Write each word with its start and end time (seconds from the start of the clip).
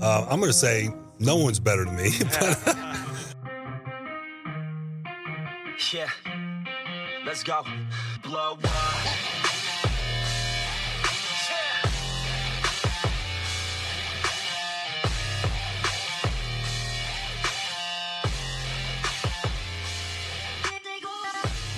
Uh, 0.00 0.26
I'm 0.30 0.40
going 0.40 0.50
to 0.50 0.56
say 0.56 0.88
no 1.18 1.36
one's 1.36 1.60
better 1.60 1.84
than 1.84 1.96
me. 1.96 2.10
yeah. 5.92 6.08
Let's 7.26 7.42
go. 7.42 7.62
Blow 8.22 8.56
up. 8.64 9.22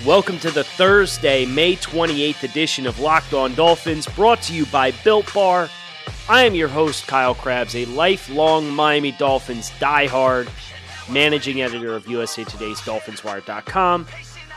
Welcome 0.05 0.37
to 0.39 0.51
the 0.51 0.63
Thursday, 0.63 1.47
May 1.47 1.75
28th 1.75 2.43
edition 2.43 2.85
of 2.85 2.99
Locked 2.99 3.33
On 3.33 3.55
Dolphins, 3.55 4.05
brought 4.05 4.39
to 4.43 4.53
you 4.53 4.67
by 4.67 4.91
Built 4.91 5.33
Bar. 5.33 5.67
I 6.27 6.45
am 6.45 6.55
your 6.55 6.69
host, 6.69 7.05
Kyle 7.05 7.35
Crabbs, 7.35 7.75
a 7.75 7.85
lifelong 7.85 8.67
Miami 8.71 9.11
Dolphins 9.11 9.69
diehard, 9.79 10.49
managing 11.07 11.61
editor 11.61 11.95
of 11.95 12.07
USA 12.07 12.43
Today's 12.43 12.79
DolphinsWire.com, 12.79 14.07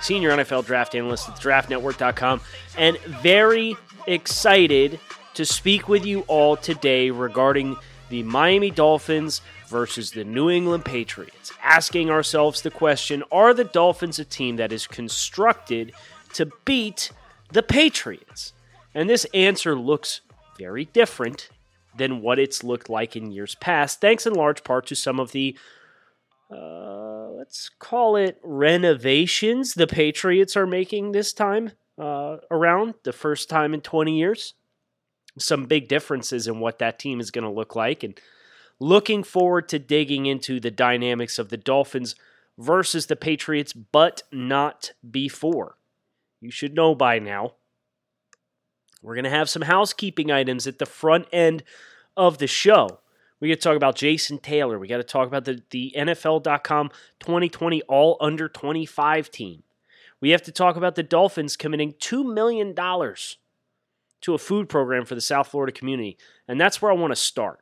senior 0.01 0.31
NFL 0.31 0.65
draft 0.65 0.95
analyst 0.95 1.29
at 1.29 1.35
DraftNetwork.com, 1.37 2.41
and 2.79 2.97
very 3.21 3.77
excited 4.07 4.99
to 5.35 5.45
speak 5.45 5.91
with 5.91 6.07
you 6.07 6.21
all 6.21 6.57
today 6.57 7.11
regarding 7.11 7.77
the 8.09 8.23
Miami 8.23 8.71
Dolphins 8.71 9.43
versus 9.67 10.13
the 10.13 10.25
New 10.25 10.49
England 10.49 10.87
Patriots, 10.87 11.53
asking 11.63 12.09
ourselves 12.09 12.63
the 12.63 12.71
question 12.71 13.23
Are 13.31 13.53
the 13.53 13.65
Dolphins 13.65 14.19
a 14.19 14.25
team 14.25 14.57
that 14.57 14.73
is 14.73 14.87
constructed 14.87 15.93
to 16.33 16.51
beat 16.65 17.13
the 17.53 17.63
Patriots? 17.63 18.55
And 18.95 19.11
this 19.11 19.27
answer 19.35 19.75
looks 19.75 20.23
very 20.59 20.87
different 20.87 21.51
than 21.99 22.23
what 22.23 22.39
it's 22.39 22.65
looked 22.65 22.89
like 22.89 23.17
in 23.17 23.31
years 23.31 23.55
past, 23.57 24.01
thanks 24.01 24.27
in 24.27 24.33
large 24.33 24.65
part 24.65 24.87
to 24.87 24.95
some 24.95 25.21
of 25.21 25.33
the, 25.33 25.57
uh, 26.51 27.29
let's 27.31 27.69
call 27.79 28.17
it 28.17 28.41
renovations 28.43 29.75
the 29.75 29.87
Patriots 29.87 30.57
are 30.57 30.67
making 30.67 31.13
this 31.13 31.33
time 31.33 31.73
uh, 31.99 32.39
around, 32.51 32.95
the 33.05 33.13
first 33.13 33.49
time 33.51 33.75
in 33.75 33.81
20 33.81 34.19
years. 34.19 34.55
Some 35.39 35.67
big 35.67 35.89
differences 35.89 36.49
in 36.49 36.59
what 36.59 36.79
that 36.79 36.99
team 36.99 37.21
is 37.21 37.31
going 37.31 37.45
to 37.45 37.51
look 37.51 37.77
like. 37.77 38.03
And 38.03 38.19
Looking 38.81 39.25
forward 39.25 39.69
to 39.71 39.79
digging 39.79 40.27
into 40.27 40.61
the 40.61 40.71
dynamics 40.71 41.39
of 41.39 41.49
the 41.49 41.57
Dolphins 41.57 42.15
versus 42.57 43.07
the 43.07 43.17
Patriots, 43.17 43.73
but 43.73 44.23
not 44.31 44.93
before. 45.09 45.77
You 46.41 46.53
should 46.53 46.75
know 46.75 46.95
by 46.95 47.19
now. 47.19 47.55
We're 49.03 49.15
going 49.15 49.25
to 49.25 49.31
have 49.31 49.49
some 49.49 49.63
housekeeping 49.63 50.31
items 50.31 50.67
at 50.67 50.79
the 50.79 50.87
front 50.87 51.27
end 51.33 51.63
of 52.17 52.39
the 52.39 52.47
show. 52.47 53.01
We 53.41 53.49
got 53.49 53.55
to 53.55 53.61
talk 53.61 53.77
about 53.77 53.97
Jason 53.97 54.39
Taylor. 54.39 54.79
We 54.79 54.89
got 54.89 54.97
to 54.97 55.05
talk 55.05 55.29
about 55.29 55.45
the, 55.45 55.63
the 55.71 55.95
NFL.com 55.97 56.91
2020 57.21 57.83
All 57.83 58.17
Under 58.21 58.49
25 58.49 59.31
team. 59.31 59.63
We 60.21 60.31
have 60.31 60.43
to 60.43 60.53
talk 60.53 60.77
about 60.77 60.97
the 60.97 61.05
Dolphins 61.05 61.57
committing 61.57 61.93
$2 61.95 62.35
million 62.35 62.75
to 62.75 64.35
a 64.35 64.39
food 64.39 64.69
program 64.69 65.05
for 65.05 65.15
the 65.15 65.21
South 65.21 65.49
Florida 65.49 65.73
community. 65.73 66.19
And 66.49 66.61
that's 66.61 66.83
where 66.83 66.91
I 66.91 66.97
want 66.97 67.13
to 67.13 67.17
start. 67.17 67.61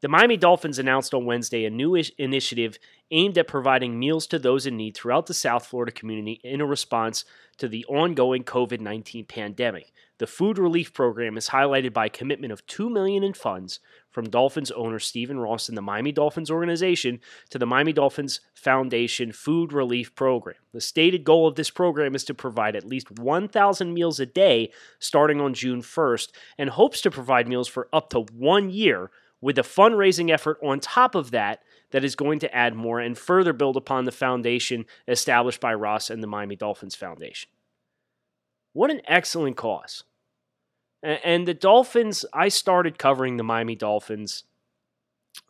The 0.00 0.08
Miami 0.08 0.38
Dolphins 0.38 0.78
announced 0.78 1.12
on 1.12 1.26
Wednesday 1.26 1.66
a 1.66 1.70
new 1.70 1.94
initiative 2.16 2.78
aimed 3.10 3.36
at 3.36 3.46
providing 3.46 3.98
meals 3.98 4.26
to 4.28 4.38
those 4.38 4.64
in 4.64 4.78
need 4.78 4.96
throughout 4.96 5.26
the 5.26 5.34
South 5.34 5.66
Florida 5.66 5.92
community 5.92 6.40
in 6.42 6.62
a 6.62 6.66
response 6.66 7.26
to 7.58 7.68
the 7.68 7.84
ongoing 7.84 8.42
COVID 8.42 8.80
19 8.80 9.26
pandemic. 9.26 9.92
The 10.20 10.26
food 10.26 10.58
relief 10.58 10.92
program 10.92 11.38
is 11.38 11.48
highlighted 11.48 11.94
by 11.94 12.04
a 12.04 12.10
commitment 12.10 12.52
of 12.52 12.66
2 12.66 12.90
million 12.90 13.24
in 13.24 13.32
funds 13.32 13.80
from 14.10 14.28
Dolphins 14.28 14.70
owner 14.70 14.98
Stephen 14.98 15.40
Ross 15.40 15.66
and 15.66 15.78
the 15.78 15.82
Miami 15.82 16.12
Dolphins 16.12 16.50
organization 16.50 17.20
to 17.48 17.58
the 17.58 17.64
Miami 17.64 17.94
Dolphins 17.94 18.42
Foundation 18.52 19.32
Food 19.32 19.72
Relief 19.72 20.14
Program. 20.14 20.58
The 20.74 20.82
stated 20.82 21.24
goal 21.24 21.48
of 21.48 21.54
this 21.54 21.70
program 21.70 22.14
is 22.14 22.24
to 22.24 22.34
provide 22.34 22.76
at 22.76 22.84
least 22.84 23.10
1,000 23.18 23.94
meals 23.94 24.20
a 24.20 24.26
day 24.26 24.70
starting 24.98 25.40
on 25.40 25.54
June 25.54 25.80
1st 25.80 26.32
and 26.58 26.68
hopes 26.68 27.00
to 27.00 27.10
provide 27.10 27.48
meals 27.48 27.68
for 27.68 27.88
up 27.90 28.10
to 28.10 28.26
one 28.34 28.68
year 28.68 29.10
with 29.40 29.58
a 29.58 29.62
fundraising 29.62 30.30
effort 30.30 30.58
on 30.62 30.80
top 30.80 31.14
of 31.14 31.30
that 31.30 31.62
that 31.92 32.04
is 32.04 32.14
going 32.14 32.40
to 32.40 32.54
add 32.54 32.74
more 32.74 33.00
and 33.00 33.16
further 33.16 33.54
build 33.54 33.78
upon 33.78 34.04
the 34.04 34.12
foundation 34.12 34.84
established 35.08 35.62
by 35.62 35.72
Ross 35.72 36.10
and 36.10 36.22
the 36.22 36.26
Miami 36.26 36.56
Dolphins 36.56 36.94
Foundation. 36.94 37.48
What 38.74 38.90
an 38.90 39.00
excellent 39.08 39.56
cause. 39.56 40.04
And 41.02 41.48
the 41.48 41.54
Dolphins, 41.54 42.24
I 42.32 42.48
started 42.48 42.98
covering 42.98 43.36
the 43.36 43.42
Miami 43.42 43.74
Dolphins 43.74 44.44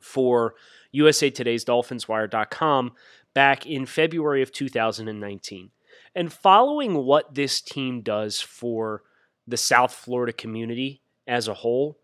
for 0.00 0.54
USA 0.92 1.30
Today's 1.30 1.64
DolphinsWire.com 1.64 2.92
back 3.34 3.66
in 3.66 3.86
February 3.86 4.42
of 4.42 4.52
2019. 4.52 5.70
And 6.14 6.32
following 6.32 6.94
what 6.94 7.34
this 7.34 7.60
team 7.60 8.00
does 8.00 8.40
for 8.40 9.02
the 9.46 9.56
South 9.56 9.92
Florida 9.92 10.32
community 10.32 11.02
as 11.26 11.48
a 11.48 11.54
whole, 11.54 11.98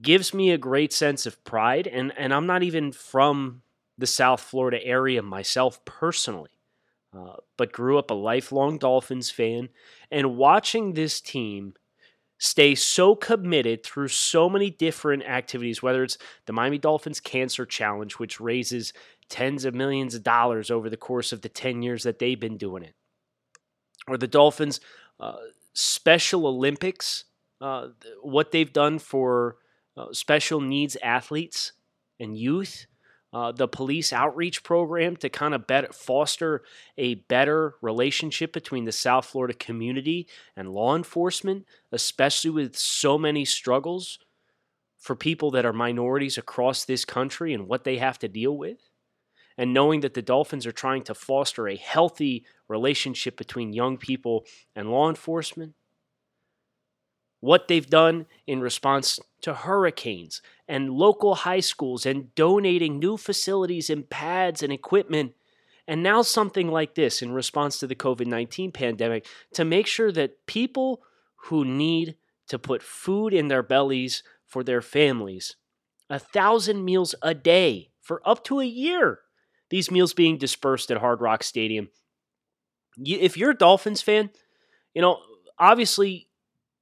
gives 0.00 0.32
me 0.32 0.50
a 0.50 0.58
great 0.58 0.92
sense 0.92 1.26
of 1.26 1.42
pride. 1.44 1.86
And, 1.86 2.12
and 2.16 2.32
I'm 2.32 2.46
not 2.46 2.62
even 2.62 2.92
from 2.92 3.62
the 3.96 4.06
South 4.06 4.40
Florida 4.40 4.84
area 4.84 5.22
myself 5.22 5.84
personally, 5.84 6.50
uh, 7.16 7.36
but 7.56 7.72
grew 7.72 7.98
up 7.98 8.10
a 8.10 8.14
lifelong 8.14 8.78
Dolphins 8.78 9.30
fan. 9.30 9.68
And 10.10 10.36
watching 10.36 10.94
this 10.94 11.20
team 11.20 11.74
stay 12.38 12.74
so 12.74 13.14
committed 13.14 13.84
through 13.84 14.08
so 14.08 14.48
many 14.48 14.70
different 14.70 15.24
activities, 15.24 15.82
whether 15.82 16.02
it's 16.02 16.18
the 16.46 16.52
Miami 16.52 16.78
Dolphins 16.78 17.20
Cancer 17.20 17.66
Challenge, 17.66 18.14
which 18.14 18.40
raises 18.40 18.92
tens 19.28 19.64
of 19.64 19.74
millions 19.74 20.14
of 20.14 20.22
dollars 20.22 20.70
over 20.70 20.88
the 20.88 20.96
course 20.96 21.32
of 21.32 21.42
the 21.42 21.48
10 21.48 21.82
years 21.82 22.04
that 22.04 22.18
they've 22.18 22.40
been 22.40 22.56
doing 22.56 22.82
it, 22.82 22.94
or 24.06 24.16
the 24.16 24.26
Dolphins 24.26 24.80
uh, 25.20 25.36
Special 25.74 26.46
Olympics, 26.46 27.24
uh, 27.60 27.88
what 28.22 28.52
they've 28.52 28.72
done 28.72 28.98
for 28.98 29.56
uh, 29.96 30.12
special 30.12 30.60
needs 30.60 30.96
athletes 31.02 31.72
and 32.20 32.36
youth, 32.36 32.86
uh, 33.32 33.52
the 33.52 33.68
police 33.68 34.12
outreach 34.12 34.62
program 34.62 35.16
to 35.16 35.28
kind 35.28 35.54
of 35.54 35.66
better, 35.66 35.92
foster 35.92 36.62
a 36.96 37.14
better 37.14 37.74
relationship 37.82 38.52
between 38.52 38.84
the 38.84 38.92
South 38.92 39.26
Florida 39.26 39.54
community 39.54 40.26
and 40.56 40.70
law 40.70 40.96
enforcement, 40.96 41.66
especially 41.92 42.50
with 42.50 42.76
so 42.76 43.18
many 43.18 43.44
struggles 43.44 44.18
for 44.98 45.14
people 45.14 45.50
that 45.50 45.66
are 45.66 45.72
minorities 45.72 46.38
across 46.38 46.84
this 46.84 47.04
country 47.04 47.52
and 47.52 47.68
what 47.68 47.84
they 47.84 47.98
have 47.98 48.18
to 48.18 48.28
deal 48.28 48.56
with. 48.56 48.88
And 49.56 49.74
knowing 49.74 50.00
that 50.00 50.14
the 50.14 50.22
Dolphins 50.22 50.66
are 50.66 50.72
trying 50.72 51.02
to 51.04 51.14
foster 51.14 51.66
a 51.66 51.76
healthy 51.76 52.44
relationship 52.68 53.36
between 53.36 53.72
young 53.72 53.96
people 53.98 54.44
and 54.74 54.90
law 54.90 55.08
enforcement, 55.08 55.74
what 57.40 57.68
they've 57.68 57.88
done 57.88 58.26
in 58.46 58.60
response 58.60 59.18
to 59.42 59.54
hurricanes 59.54 60.42
and 60.66 60.90
local 60.90 61.36
high 61.36 61.60
schools 61.60 62.04
and 62.04 62.34
donating 62.34 62.98
new 62.98 63.16
facilities 63.16 63.88
and 63.88 64.10
pads 64.10 64.62
and 64.62 64.72
equipment. 64.72 65.34
And 65.86 66.02
now 66.02 66.22
something 66.22 66.68
like 66.68 66.94
this 66.94 67.22
in 67.22 67.32
response 67.32 67.78
to 67.78 67.86
the 67.86 67.94
COVID 67.94 68.26
19 68.26 68.72
pandemic 68.72 69.26
to 69.54 69.64
make 69.64 69.86
sure 69.86 70.12
that 70.12 70.46
people 70.46 71.02
who 71.44 71.64
need 71.64 72.16
to 72.48 72.58
put 72.58 72.82
food 72.82 73.32
in 73.32 73.48
their 73.48 73.62
bellies 73.62 74.22
for 74.46 74.64
their 74.64 74.82
families, 74.82 75.56
a 76.10 76.18
thousand 76.18 76.84
meals 76.84 77.14
a 77.22 77.34
day 77.34 77.90
for 78.00 78.20
up 78.26 78.42
to 78.44 78.60
a 78.60 78.64
year, 78.64 79.20
these 79.70 79.90
meals 79.90 80.14
being 80.14 80.38
dispersed 80.38 80.90
at 80.90 80.98
Hard 80.98 81.20
Rock 81.20 81.42
Stadium. 81.42 81.90
If 83.04 83.36
you're 83.36 83.50
a 83.50 83.56
Dolphins 83.56 84.02
fan, 84.02 84.30
you 84.94 85.02
know, 85.02 85.20
obviously 85.58 86.27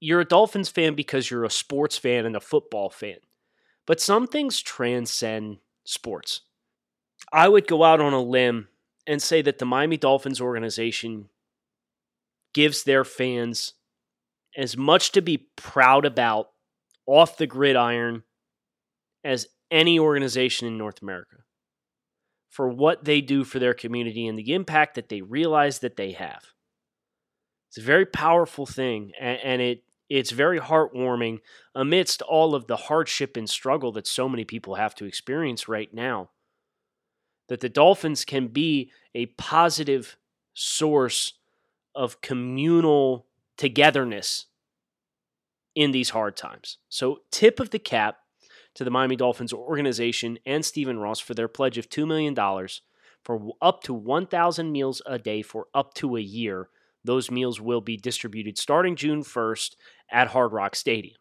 you're 0.01 0.21
a 0.21 0.25
Dolphins 0.25 0.69
fan 0.69 0.95
because 0.95 1.31
you're 1.31 1.45
a 1.45 1.51
sports 1.51 1.97
fan 1.97 2.27
and 2.27 2.37
a 2.37 2.41
football 2.41 2.91
fan. 2.91 3.17
But 3.87 4.01
some 4.01 4.27
things 4.27 4.61
transcend 4.61 5.59
sports. 5.85 6.43
I 7.33 7.49
would 7.49 7.67
go 7.67 7.85
out 7.85 8.01
on 8.01 8.13
a 8.13 8.21
limb 8.21 8.69
and 9.07 9.23
say 9.23 9.43
that 9.43 9.59
the 9.59 9.65
Miami 9.65 9.97
Dolphins 9.97 10.41
organization 10.41 11.29
gives 12.53 12.85
their 12.85 13.05
fans 13.05 13.75
as 14.57 14.77
much 14.77 15.13
to 15.13 15.23
be 15.23 15.49
proud 15.57 16.05
about 16.05 16.51
off 17.07 17.37
the 17.37 17.47
gridiron 17.47 18.23
as 19.25 19.47
any 19.71 19.99
organization 19.99 20.67
in 20.67 20.79
North 20.79 21.03
America 21.03 21.37
for 22.51 22.69
what 22.69 23.05
they 23.05 23.21
do 23.21 23.45
for 23.45 23.59
their 23.59 23.75
community 23.75 24.27
and 24.27 24.39
the 24.39 24.55
impact 24.55 24.95
that 24.95 25.09
they 25.09 25.21
realize 25.21 25.81
that 25.81 25.97
they 25.97 26.13
have. 26.13 26.43
It's 27.69 27.79
a 27.79 27.83
very 27.83 28.07
powerful 28.07 28.65
thing, 28.65 29.13
and, 29.21 29.61
it 29.61 29.83
it's 30.09 30.31
very 30.31 30.61
heartwarming 30.61 31.41
amidst 31.75 32.23
all 32.23 32.55
of 32.55 32.67
the 32.67 32.77
hardship 32.77 33.37
and 33.37 33.49
struggle 33.49 33.93
that 33.93 34.07
so 34.07 34.29
many 34.29 34.45
people 34.45 34.77
have 34.77 34.95
to 34.97 35.05
experience 35.05 35.69
right 35.69 35.93
now. 35.93 36.31
That 37.49 37.61
the 37.61 37.69
Dolphins 37.69 38.25
can 38.25 38.49
be 38.49 38.91
a 39.15 39.27
positive 39.27 40.17
source 40.55 41.35
of 41.95 42.21
communal 42.21 43.27
togetherness 43.57 44.47
in 45.75 45.93
these 45.93 46.11
hard 46.11 46.37
times. 46.37 46.79
So, 46.89 47.21
tip 47.31 47.61
of 47.61 47.71
the 47.71 47.79
cap 47.79 48.19
to 48.75 48.85
the 48.85 48.91
Miami 48.91 49.17
Dolphins 49.17 49.53
organization 49.53 50.39
and 50.45 50.65
Stephen 50.65 50.99
Ross 50.99 51.21
for 51.21 51.35
their 51.35 51.49
pledge 51.49 51.79
of 51.79 51.89
$2 51.89 52.07
million 52.07 52.35
for 53.23 53.53
up 53.61 53.83
to 53.85 53.95
1,000 53.95 54.71
meals 54.71 55.03
a 55.07 55.19
day 55.19 55.43
for 55.43 55.67
up 55.75 55.95
to 55.95 56.17
a 56.17 56.21
year. 56.21 56.69
Those 57.07 57.31
meals 57.31 57.61
will 57.61 57.81
be 57.81 57.97
distributed 57.97 58.59
starting 58.59 58.97
June 58.97 59.23
1st 59.23 59.77
at 60.11 60.29
Hard 60.29 60.53
Rock 60.53 60.77
Stadium. 60.77 61.17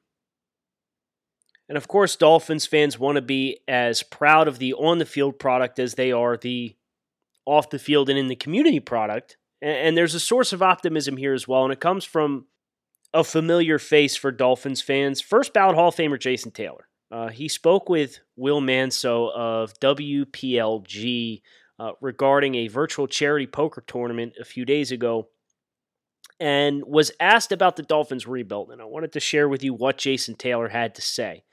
And 1.68 1.78
of 1.78 1.88
course, 1.88 2.16
Dolphins 2.16 2.66
fans 2.66 3.00
want 3.00 3.16
to 3.16 3.22
be 3.22 3.60
as 3.68 4.04
proud 4.04 4.48
of 4.48 4.60
the 4.60 4.74
on 4.74 5.00
the 5.00 5.06
field 5.06 5.40
product 5.40 5.80
as 5.80 5.96
they 5.96 6.12
are 6.12 6.38
the 6.38 6.76
off 7.46 7.70
the 7.70 7.80
field 7.80 8.10
and 8.10 8.20
in 8.20 8.28
the 8.28 8.36
community 8.36 8.80
product. 8.80 9.38
And 9.62 9.98
there's 9.98 10.14
a 10.14 10.20
source 10.20 10.54
of 10.54 10.62
optimism 10.62 11.18
here 11.18 11.34
as 11.34 11.48
well, 11.48 11.64
and 11.64 11.74
it 11.74 11.80
comes 11.80 12.04
from 12.04 12.46
a 13.14 13.24
familiar 13.24 13.80
face 13.80 14.16
for 14.16 14.32
Dolphins 14.32 14.82
fans. 14.82 15.22
First 15.22 15.54
ballot 15.54 15.76
Hall 15.76 15.88
of 15.88 15.96
Famer 15.96 16.20
Jason 16.20 16.52
Taylor. 16.52 16.88
Uh, 17.12 17.30
he 17.30 17.48
spoke 17.48 17.88
with 17.88 18.20
Will 18.36 18.62
Manso 18.62 19.30
of 19.30 19.74
WPLG 19.80 21.42
uh, 21.80 21.92
regarding 22.02 22.56
a 22.56 22.68
virtual 22.68 23.08
charity 23.08 23.48
poker 23.48 23.84
tournament 23.88 24.34
a 24.40 24.46
few 24.46 24.66
days 24.66 24.92
ago 24.92 25.30
and 26.40 26.84
was 26.86 27.12
asked 27.20 27.52
about 27.52 27.76
the 27.76 27.84
Dolphins 27.84 28.28
rebuild. 28.28 28.72
And 28.72 28.82
I 28.82 28.86
wanted 28.86 29.14
to 29.14 29.20
share 29.20 29.48
with 29.48 29.64
you 29.64 29.74
what 29.74 29.98
Jason 29.98 30.36
Taylor 30.36 30.70
had 30.70 30.96
to 30.96 31.02
say. 31.02 31.44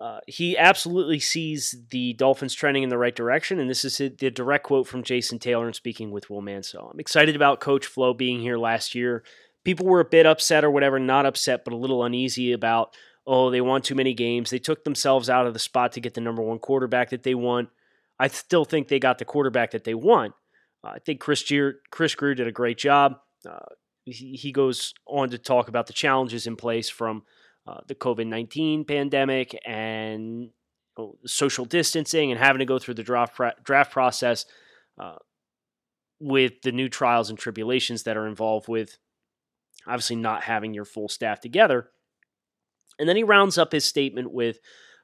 Uh, 0.00 0.20
he 0.28 0.56
absolutely 0.56 1.18
sees 1.18 1.74
the 1.90 2.12
Dolphins 2.12 2.54
trending 2.54 2.84
in 2.84 2.88
the 2.88 2.98
right 2.98 3.16
direction, 3.16 3.58
and 3.58 3.68
this 3.68 3.84
is 3.84 3.98
the 3.98 4.30
direct 4.30 4.64
quote 4.64 4.86
from 4.86 5.02
Jason 5.02 5.40
Taylor 5.40 5.66
in 5.66 5.72
speaking 5.72 6.12
with 6.12 6.30
Will 6.30 6.40
Manso. 6.40 6.88
I'm 6.92 7.00
excited 7.00 7.34
about 7.34 7.58
Coach 7.58 7.84
Flo 7.84 8.14
being 8.14 8.40
here 8.40 8.56
last 8.56 8.94
year. 8.94 9.24
People 9.64 9.86
were 9.86 9.98
a 9.98 10.04
bit 10.04 10.24
upset 10.24 10.64
or 10.64 10.70
whatever, 10.70 11.00
not 11.00 11.26
upset, 11.26 11.64
but 11.64 11.74
a 11.74 11.76
little 11.76 12.04
uneasy 12.04 12.52
about 12.52 12.94
oh, 13.28 13.50
they 13.50 13.60
won 13.60 13.82
too 13.82 13.94
many 13.94 14.14
games. 14.14 14.48
They 14.48 14.58
took 14.58 14.84
themselves 14.84 15.28
out 15.28 15.46
of 15.46 15.52
the 15.52 15.58
spot 15.58 15.92
to 15.92 16.00
get 16.00 16.14
the 16.14 16.20
number 16.22 16.40
one 16.40 16.58
quarterback 16.58 17.10
that 17.10 17.24
they 17.24 17.34
want. 17.34 17.68
I 18.18 18.28
still 18.28 18.64
think 18.64 18.88
they 18.88 18.98
got 18.98 19.18
the 19.18 19.26
quarterback 19.26 19.72
that 19.72 19.84
they 19.84 19.92
want. 19.92 20.32
Uh, 20.82 20.92
I 20.94 20.98
think 20.98 21.20
Chris, 21.20 21.42
Gier, 21.42 21.74
Chris 21.90 22.14
Grier 22.14 22.34
did 22.34 22.48
a 22.48 22.52
great 22.52 22.78
job. 22.78 23.18
He, 24.10 24.52
goes 24.52 24.94
on 25.06 25.30
to 25.30 25.38
talk 25.38 25.68
about 25.68 25.86
the 25.86 25.92
challenges 25.92 26.46
in 26.46 26.56
place 26.56 26.88
from 26.88 27.22
uh, 27.66 27.80
the 27.86 27.94
COVID 27.94 28.26
19 28.26 28.84
pandemic 28.84 29.58
and 29.66 30.50
know, 30.98 31.16
social 31.24 31.64
distancing 31.64 32.30
and 32.30 32.40
having 32.40 32.58
to 32.58 32.64
go 32.64 32.78
through 32.78 32.94
the 32.94 33.02
draft, 33.02 33.40
draft 33.62 33.92
process 33.92 34.44
uh, 34.98 35.16
with 36.20 36.60
the 36.62 36.72
new 36.72 36.88
trials 36.88 37.30
and 37.30 37.38
tribulations 37.38 38.02
that 38.02 38.16
are 38.16 38.26
involved 38.26 38.68
with 38.68 38.98
obviously 39.86 40.16
not 40.16 40.42
having 40.42 40.74
your 40.74 40.84
full 40.84 41.08
staff 41.08 41.40
together. 41.40 41.90
And 42.98 43.08
then 43.08 43.16
he 43.16 43.22
rounds 43.22 43.56
up 43.56 43.72
his 43.72 43.84
statement 43.84 44.32
with 44.32 44.58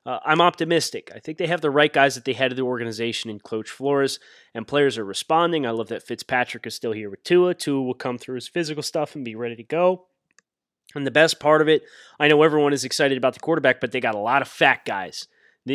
uh, 0.06 0.18
I'm 0.24 0.40
optimistic. 0.40 1.10
I 1.14 1.18
think 1.18 1.38
they 1.38 1.46
have 1.46 1.62
the 1.62 1.70
right 1.70 1.92
guys 1.92 2.16
at 2.16 2.24
the 2.24 2.34
head 2.34 2.50
of 2.50 2.56
the 2.56 2.62
organization 2.62 3.30
in 3.30 3.40
Coach 3.40 3.70
Flores, 3.70 4.18
and 4.54 4.66
players 4.66 4.98
are 4.98 5.04
responding. 5.04 5.66
I 5.66 5.70
love 5.70 5.88
that 5.88 6.06
Fitzpatrick 6.06 6.66
is 6.66 6.74
still 6.74 6.92
here 6.92 7.08
with 7.08 7.24
Tua. 7.24 7.54
Tua 7.54 7.82
will 7.82 7.94
come 7.94 8.18
through 8.18 8.34
his 8.34 8.48
physical 8.48 8.82
stuff 8.82 9.14
and 9.14 9.24
be 9.24 9.34
ready 9.34 9.56
to 9.56 9.62
go. 9.62 10.06
And 10.94 11.06
the 11.06 11.10
best 11.10 11.40
part 11.40 11.62
of 11.62 11.68
it, 11.68 11.82
I 12.20 12.28
know 12.28 12.42
everyone 12.42 12.74
is 12.74 12.84
excited 12.84 13.16
about 13.16 13.34
the 13.34 13.40
quarterback, 13.40 13.80
but 13.80 13.92
they 13.92 14.00
got 14.00 14.14
a 14.14 14.18
lot 14.18 14.42
of 14.42 14.48
fat 14.48 14.84
guys. 14.84 15.26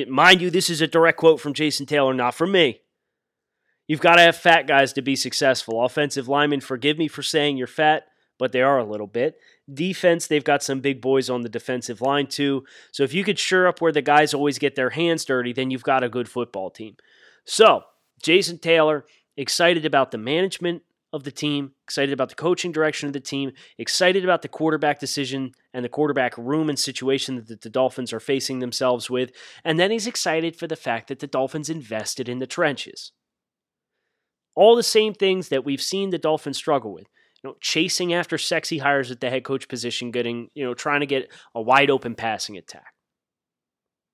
Mind 0.08 0.42
you, 0.42 0.52
this 0.52 0.70
is 0.70 0.82
a 0.82 0.88
direct 0.88 1.18
quote 1.18 1.42
from 1.42 1.54
Jason 1.54 1.88
Taylor, 1.88 2.14
not 2.14 2.36
from 2.36 2.52
me. 2.52 2.82
You've 3.88 4.00
got 4.00 4.16
to 4.18 4.22
have 4.22 4.36
fat 4.36 4.68
guys 4.68 4.94
to 4.94 5.02
be 5.02 5.16
successful. 5.16 5.84
Offensive 5.84 6.28
linemen, 6.28 6.62
forgive 6.62 7.00
me 7.00 7.08
for 7.08 7.24
saying 7.24 7.58
you're 7.58 7.66
fat 7.66 8.04
but 8.40 8.52
they 8.52 8.62
are 8.62 8.80
a 8.80 8.84
little 8.84 9.06
bit. 9.06 9.38
Defense, 9.72 10.26
they've 10.26 10.44
got 10.44 10.64
some 10.64 10.80
big 10.80 11.02
boys 11.02 11.30
on 11.30 11.42
the 11.42 11.50
defensive 11.50 12.02
line 12.02 12.26
too. 12.26 12.64
So 12.92 13.04
if 13.04 13.14
you 13.14 13.24
could 13.24 13.38
sure 13.38 13.68
up 13.68 13.82
where 13.82 13.92
the 13.92 14.02
guys 14.02 14.34
always 14.34 14.58
get 14.58 14.76
their 14.76 14.90
hands 14.90 15.26
dirty, 15.26 15.54
then 15.54 15.70
you've 15.70 15.84
got 15.84 16.04
a 16.04 16.10
good 16.10 16.28
football 16.28 16.72
team. 16.72 16.96
So, 17.46 17.84
Jason 18.24 18.58
Taylor, 18.58 19.06
excited 19.38 19.86
about 19.86 20.12
the 20.12 20.18
management 20.18 20.82
of 21.12 21.24
the 21.24 21.32
team, 21.32 21.72
excited 21.84 22.14
about 22.14 22.30
the 22.30 22.36
coaching 22.36 22.72
direction 22.72 23.08
of 23.08 23.14
the 23.14 23.20
team, 23.20 23.52
excited 23.78 24.24
about 24.24 24.42
the 24.42 24.48
quarterback 24.48 25.00
decision 25.00 25.54
and 25.74 25.84
the 25.84 25.90
quarterback 25.90 26.38
room 26.38 26.70
and 26.70 26.78
situation 26.78 27.44
that 27.48 27.62
the 27.62 27.70
Dolphins 27.70 28.14
are 28.14 28.20
facing 28.20 28.60
themselves 28.60 29.10
with. 29.10 29.32
And 29.64 29.80
then 29.80 29.92
he's 29.92 30.08
excited 30.08 30.56
for 30.56 30.68
the 30.68 30.76
fact 30.76 31.08
that 31.08 31.20
the 31.20 31.28
Dolphins 31.28 31.70
invested 31.70 32.30
in 32.30 32.40
the 32.40 32.48
trenches. 32.48 33.12
All 34.56 34.76
the 34.76 34.84
same 34.84 35.14
things 35.14 35.50
that 35.50 35.66
we've 35.66 35.82
seen 35.82 36.10
the 36.10 36.18
Dolphins 36.18 36.58
struggle 36.58 36.94
with 36.94 37.08
you 37.44 37.50
know, 37.50 37.56
chasing 37.62 38.14
after 38.14 38.38
sexy 38.38 38.80
hires 38.80 39.12
at 39.12 39.22
the 39.22 39.30
head 39.30 39.44
coach 39.44 39.68
position, 39.68 40.12
getting, 40.12 40.50
you 40.54 40.66
know, 40.66 40.74
trying 40.74 41.00
to 41.00 41.06
get 41.06 41.32
a 41.56 41.62
wide 41.62 41.90
open 41.90 42.16
passing 42.16 42.58
attack. 42.58 42.94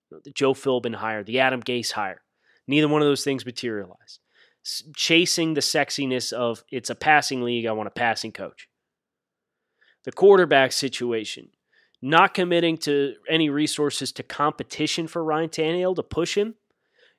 You 0.09 0.17
know, 0.17 0.21
the 0.23 0.31
Joe 0.31 0.53
Philbin 0.53 0.95
hire, 0.95 1.23
the 1.23 1.39
Adam 1.39 1.61
Gase 1.61 1.91
hire. 1.91 2.21
Neither 2.67 2.87
one 2.87 3.01
of 3.01 3.07
those 3.07 3.23
things 3.23 3.45
materialized. 3.45 4.19
S- 4.63 4.83
chasing 4.95 5.53
the 5.53 5.61
sexiness 5.61 6.31
of 6.33 6.63
it's 6.71 6.89
a 6.89 6.95
passing 6.95 7.41
league, 7.41 7.65
I 7.65 7.71
want 7.71 7.87
a 7.87 7.91
passing 7.91 8.31
coach. 8.31 8.67
The 10.03 10.11
quarterback 10.11 10.71
situation, 10.71 11.49
not 12.01 12.35
committing 12.35 12.77
to 12.79 13.15
any 13.27 13.49
resources 13.49 14.11
to 14.13 14.23
competition 14.23 15.07
for 15.07 15.23
Ryan 15.23 15.49
Tannehill 15.49 15.95
to 15.95 16.03
push 16.03 16.37
him. 16.37 16.55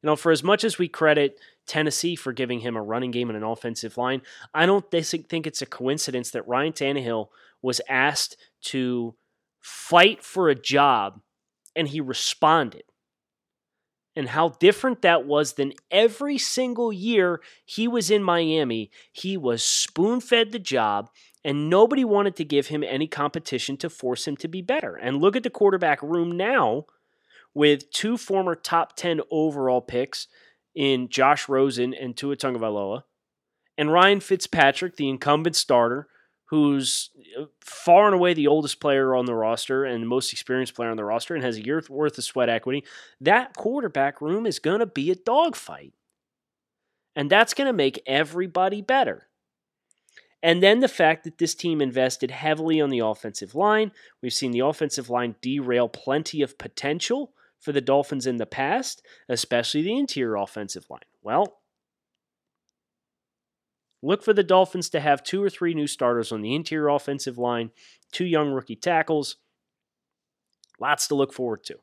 You 0.03 0.09
know, 0.09 0.17
for 0.17 0.31
as 0.31 0.43
much 0.43 0.63
as 0.63 0.79
we 0.79 0.89
credit 0.89 1.39
Tennessee 1.67 2.17
for 2.17 2.33
giving 2.33 2.61
him 2.61 2.77
a 2.77 2.83
running 2.83 3.11
game 3.11 3.29
and 3.29 3.37
an 3.37 3.43
offensive 3.43 3.97
line. 3.97 4.23
I 4.55 4.67
don't 4.67 4.89
think 4.91 5.47
it's 5.47 5.63
a 5.63 5.67
coincidence 5.67 6.31
that 6.31 6.47
Ryan 6.47 6.73
Tannehill 6.73 7.29
was 7.61 7.81
asked 7.89 8.37
to 8.63 9.15
fight 9.61 10.23
for 10.23 10.49
a 10.49 10.55
job 10.55 11.21
and 11.75 11.89
he 11.89 12.01
responded. 12.01 12.85
And 14.15 14.31
how 14.31 14.51
different 14.61 15.03
that 15.03 15.27
was 15.27 15.55
than 15.55 15.75
every 15.91 16.39
single 16.39 16.91
year 16.91 17.43
he 17.67 17.87
was 17.87 18.11
in 18.11 18.23
Miami. 18.23 18.91
He 19.13 19.37
was 19.37 19.63
spoon 19.63 20.21
fed 20.23 20.53
the 20.53 20.59
job, 20.59 21.11
and 21.45 21.69
nobody 21.69 22.03
wanted 22.03 22.35
to 22.37 22.45
give 22.45 22.69
him 22.69 22.83
any 22.83 23.09
competition 23.09 23.77
to 23.77 23.91
force 23.91 24.27
him 24.27 24.35
to 24.39 24.49
be 24.49 24.63
better. 24.63 24.95
And 24.95 25.21
look 25.21 25.37
at 25.37 25.43
the 25.43 25.51
quarterback 25.51 26.03
room 26.03 26.35
now 26.35 26.87
with 27.57 27.91
two 27.91 28.19
former 28.19 28.55
top 28.55 28.95
10 28.97 29.23
overall 29.31 29.81
picks 29.81 30.29
in 30.75 31.09
Josh 31.09 31.49
Rosen 31.49 31.95
and 31.95 32.15
Tua 32.15 32.37
Tagovailoa, 32.37 33.05
and 33.79 33.91
Ryan 33.91 34.21
Fitzpatrick, 34.21 34.97
the 34.97 35.09
incumbent 35.09 35.57
starter, 35.57 36.07
who's 36.51 37.09
uh, 37.41 37.47
far 37.63 38.05
and 38.05 38.15
away 38.15 38.35
the 38.35 38.47
oldest 38.47 38.79
player 38.79 39.15
on 39.15 39.25
the 39.25 39.35
roster 39.35 39.87
and 39.87 40.03
the 40.03 40.07
most 40.07 40.35
experienced 40.35 40.75
player 40.75 40.91
on 40.91 40.99
the 40.99 41.05
roster 41.05 41.35
and 41.35 41.43
has 41.43 41.57
a 41.57 41.65
year's 41.65 41.89
worth 41.89 42.19
of 42.19 42.25
sweat 42.25 42.51
equity, 42.51 42.85
that 43.23 43.57
quarterback 43.57 44.21
room 44.21 44.45
is 44.45 44.59
going 44.59 44.81
to 44.81 44.87
be 44.87 45.11
a 45.11 45.15
dogfight. 45.15 45.95
And 47.17 47.31
that's 47.31 47.55
going 47.55 47.69
to 47.69 47.73
make 47.73 48.03
everybody 48.07 48.83
better. 48.83 49.29
And 50.43 50.63
then 50.63 50.81
the 50.81 50.89
fact 50.89 51.25
that 51.25 51.39
this 51.39 51.55
team 51.55 51.81
invested 51.81 52.31
heavily 52.31 52.83
on 52.83 52.91
the 52.91 52.99
offensive 52.99 53.55
line. 53.55 53.93
We've 54.23 54.31
seen 54.31 54.51
the 54.51 54.61
offensive 54.61 55.09
line 55.09 55.37
derail 55.41 55.89
plenty 55.89 56.43
of 56.43 56.59
potential 56.59 57.33
for 57.61 57.73
the 57.73 57.81
Dolphins 57.81 58.27
in 58.27 58.37
the 58.37 58.47
past, 58.47 59.03
especially 59.29 59.83
the 59.83 59.97
interior 59.97 60.37
offensive 60.37 60.87
line? 60.91 61.01
Well, 61.23 61.59
look 64.03 64.23
for 64.23 64.33
the 64.33 64.45
Dolphins 64.45 64.89
to 64.91 65.01
have 65.01 65.23
two 65.23 65.43
or 65.43 65.51
three 65.51 65.75
new 65.75 65.87
starters 65.87 66.33
on 66.33 66.43
the 66.43 66.55
interior 66.55 66.89
offensive 66.89 67.39
line, 67.39 67.71
two 68.13 68.25
young 68.25 68.51
rookie 68.51 68.77
tackles. 68.77 69.37
Lots 70.79 71.09
to 71.09 71.15
look 71.15 71.33
forward 71.33 71.65
to. 71.65 71.77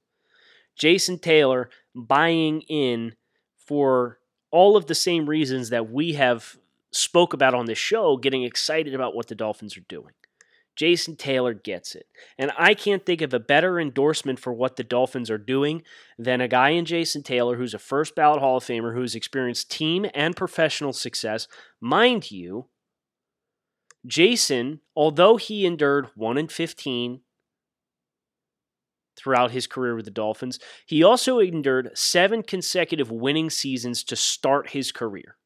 Jason 0.76 1.20
Taylor 1.20 1.70
buying 1.96 2.62
in 2.62 3.16
for 3.58 4.20
all 4.52 4.76
of 4.78 4.88
the 4.88 4.96
same 4.96 5.28
reasons 5.28 5.70
that 5.70 5.90
we 5.90 6.14
have 6.14 6.58
spoke 6.92 7.34
about 7.34 7.54
on 7.54 7.66
this 7.66 7.78
show, 7.78 8.18
getting 8.18 8.44
excited 8.44 8.94
about 8.94 9.16
what 9.16 9.28
the 9.28 9.36
Dolphins 9.36 9.76
are 9.78 9.86
doing. 9.88 10.14
Jason 10.76 11.16
Taylor 11.16 11.54
gets 11.54 11.96
it. 11.96 12.08
And 12.38 12.52
I 12.58 12.74
can't 12.74 13.06
think 13.06 13.22
of 13.22 13.34
a 13.34 13.40
better 13.40 13.80
endorsement 13.80 14.40
for 14.40 14.54
what 14.54 14.76
the 14.76 14.84
Dolphins 14.84 15.30
are 15.30 15.38
doing 15.38 15.84
than 16.18 16.42
a 16.42 16.48
guy 16.48 16.70
in 16.70 16.86
Jason 16.86 17.24
Taylor 17.24 17.58
who's 17.58 17.74
a 17.74 17.80
first 17.80 18.16
ballot 18.16 18.40
Hall 18.40 18.58
of 18.58 18.64
Famer 18.64 18.94
who's 18.94 19.16
experienced 19.16 19.72
team 19.72 20.06
and 20.14 20.36
professional 20.36 20.94
success. 20.94 21.48
Mind 21.80 22.32
you, 22.32 22.68
Jason, 24.06 24.82
although 24.96 25.38
he 25.38 25.66
endured 25.66 26.08
1 26.16 26.38
in 26.38 26.48
15 26.48 27.22
throughout 29.16 29.52
his 29.52 29.68
career 29.68 29.96
with 29.96 30.06
the 30.06 30.12
Dolphins. 30.12 30.60
He 30.86 31.04
also 31.04 31.40
endured 31.40 31.92
seven 31.94 32.44
consecutive 32.44 33.12
winning 33.12 33.50
seasons 33.50 34.04
to 34.06 34.16
start 34.16 34.72
his 34.72 34.92
career. 34.92 35.38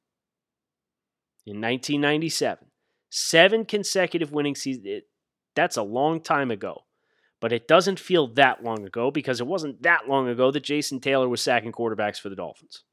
In 1.46 1.62
1997, 1.62 2.68
seven 3.10 3.66
consecutive 3.66 4.32
winning 4.32 4.56
seasons. 4.56 4.86
Eh, 4.88 5.00
That's 5.58 5.76
a 5.76 5.82
long 5.82 6.22
time 6.22 6.52
ago. 6.52 6.84
But 7.42 7.52
it 7.52 7.68
doesn't 7.68 8.00
feel 8.00 8.28
that 8.36 8.64
long 8.64 8.86
ago 8.86 9.10
because 9.10 9.42
it 9.42 9.48
wasn't 9.48 9.82
that 9.82 10.08
long 10.08 10.30
ago 10.30 10.52
that 10.52 10.64
Jason 10.64 11.00
Taylor 11.00 11.28
was 11.28 11.42
sacking 11.42 11.72
quarterbacks 11.72 12.20
for 12.20 12.30
the 12.30 12.36
Dolphins. 12.36 12.84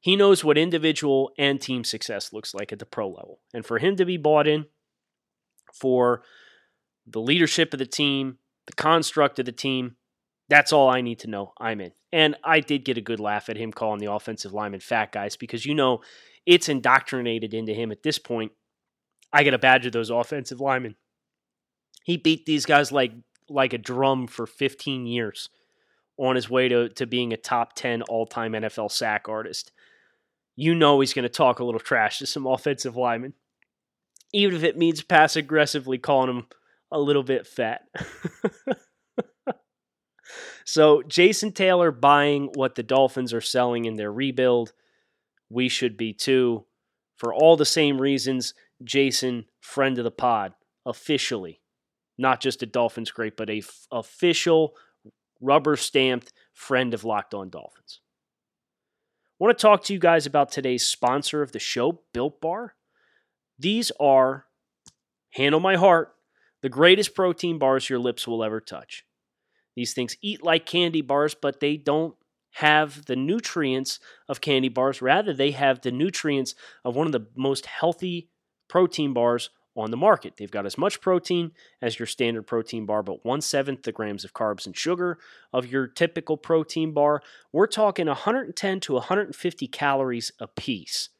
He 0.00 0.16
knows 0.16 0.42
what 0.42 0.56
individual 0.56 1.32
and 1.38 1.60
team 1.60 1.84
success 1.84 2.32
looks 2.32 2.54
like 2.54 2.72
at 2.72 2.78
the 2.78 2.86
pro 2.86 3.08
level. 3.08 3.40
And 3.52 3.64
for 3.64 3.78
him 3.78 3.96
to 3.96 4.06
be 4.06 4.16
bought 4.16 4.46
in 4.46 4.66
for 5.74 6.22
the 7.06 7.20
leadership 7.20 7.74
of 7.74 7.78
the 7.78 7.86
team, 7.86 8.38
the 8.66 8.72
construct 8.72 9.38
of 9.38 9.44
the 9.44 9.52
team, 9.52 9.96
that's 10.48 10.72
all 10.72 10.88
I 10.88 11.02
need 11.02 11.18
to 11.20 11.30
know. 11.30 11.52
I'm 11.60 11.82
in. 11.82 11.92
And 12.10 12.36
I 12.42 12.60
did 12.60 12.86
get 12.86 12.96
a 12.96 13.02
good 13.02 13.20
laugh 13.20 13.50
at 13.50 13.58
him 13.58 13.70
calling 13.70 14.00
the 14.00 14.10
offensive 14.10 14.54
linemen 14.54 14.80
fat 14.80 15.12
guys 15.12 15.36
because 15.36 15.66
you 15.66 15.74
know 15.74 16.00
it's 16.46 16.70
indoctrinated 16.70 17.52
into 17.52 17.74
him 17.74 17.92
at 17.92 18.02
this 18.02 18.18
point. 18.18 18.52
I 19.36 19.44
got 19.44 19.50
to 19.50 19.58
badger 19.58 19.90
those 19.90 20.08
offensive 20.08 20.62
linemen. 20.62 20.96
He 22.04 22.16
beat 22.16 22.46
these 22.46 22.64
guys 22.64 22.90
like 22.90 23.12
like 23.50 23.74
a 23.74 23.78
drum 23.78 24.26
for 24.26 24.46
15 24.46 25.06
years 25.06 25.50
on 26.16 26.36
his 26.36 26.48
way 26.48 26.68
to, 26.68 26.88
to 26.88 27.06
being 27.06 27.34
a 27.34 27.36
top 27.36 27.74
10 27.74 28.00
all 28.02 28.24
time 28.24 28.52
NFL 28.52 28.90
sack 28.90 29.28
artist. 29.28 29.72
You 30.56 30.74
know 30.74 31.00
he's 31.00 31.12
going 31.12 31.24
to 31.24 31.28
talk 31.28 31.58
a 31.58 31.64
little 31.64 31.78
trash 31.78 32.18
to 32.20 32.26
some 32.26 32.46
offensive 32.46 32.96
linemen, 32.96 33.34
even 34.32 34.56
if 34.56 34.64
it 34.64 34.78
means 34.78 35.02
pass 35.02 35.36
aggressively 35.36 35.98
calling 35.98 36.30
him 36.30 36.46
a 36.90 36.98
little 36.98 37.22
bit 37.22 37.46
fat. 37.46 37.82
so, 40.64 41.02
Jason 41.02 41.52
Taylor 41.52 41.92
buying 41.92 42.48
what 42.54 42.74
the 42.74 42.82
Dolphins 42.82 43.34
are 43.34 43.42
selling 43.42 43.84
in 43.84 43.96
their 43.96 44.10
rebuild, 44.10 44.72
we 45.50 45.68
should 45.68 45.98
be 45.98 46.14
too. 46.14 46.64
For 47.18 47.34
all 47.34 47.56
the 47.56 47.66
same 47.66 48.00
reasons, 48.00 48.54
Jason, 48.84 49.46
friend 49.60 49.98
of 49.98 50.04
the 50.04 50.10
pod, 50.10 50.52
officially, 50.84 51.60
not 52.18 52.40
just 52.40 52.62
a 52.62 52.66
Dolphins 52.66 53.10
great, 53.10 53.36
but 53.36 53.50
a 53.50 53.58
f- 53.58 53.86
official 53.90 54.74
rubber 55.40 55.76
stamped 55.76 56.32
friend 56.52 56.94
of 56.94 57.04
Locked 57.04 57.34
On 57.34 57.50
Dolphins. 57.50 58.00
I 59.38 59.44
want 59.44 59.58
to 59.58 59.62
talk 59.62 59.84
to 59.84 59.92
you 59.92 59.98
guys 59.98 60.24
about 60.24 60.50
today's 60.50 60.86
sponsor 60.86 61.42
of 61.42 61.52
the 61.52 61.58
show, 61.58 62.00
Built 62.14 62.40
Bar. 62.40 62.74
These 63.58 63.92
are, 64.00 64.46
hand 65.32 65.54
on 65.54 65.62
my 65.62 65.76
heart, 65.76 66.14
the 66.62 66.68
greatest 66.68 67.14
protein 67.14 67.58
bars 67.58 67.90
your 67.90 67.98
lips 67.98 68.26
will 68.26 68.42
ever 68.42 68.60
touch. 68.60 69.04
These 69.74 69.92
things 69.92 70.16
eat 70.22 70.42
like 70.42 70.64
candy 70.64 71.02
bars, 71.02 71.34
but 71.34 71.60
they 71.60 71.76
don't 71.76 72.14
have 72.54 73.04
the 73.04 73.16
nutrients 73.16 74.00
of 74.26 74.40
candy 74.40 74.70
bars. 74.70 75.02
Rather, 75.02 75.34
they 75.34 75.50
have 75.50 75.82
the 75.82 75.92
nutrients 75.92 76.54
of 76.82 76.96
one 76.96 77.06
of 77.06 77.12
the 77.12 77.26
most 77.36 77.66
healthy 77.66 78.30
protein 78.68 79.12
bars 79.12 79.50
on 79.76 79.90
the 79.90 79.96
market. 79.96 80.34
They've 80.36 80.50
got 80.50 80.66
as 80.66 80.78
much 80.78 81.00
protein 81.00 81.52
as 81.82 81.98
your 81.98 82.06
standard 82.06 82.46
protein 82.46 82.86
bar, 82.86 83.02
but 83.02 83.24
one 83.24 83.40
seventh 83.40 83.82
the 83.82 83.92
grams 83.92 84.24
of 84.24 84.32
carbs 84.32 84.66
and 84.66 84.76
sugar 84.76 85.18
of 85.52 85.66
your 85.66 85.86
typical 85.86 86.36
protein 86.36 86.92
bar. 86.92 87.22
We're 87.52 87.66
talking 87.66 88.06
110 88.06 88.80
to 88.80 88.94
150 88.94 89.66
calories 89.68 90.32
a 90.40 90.46
piece 90.46 91.10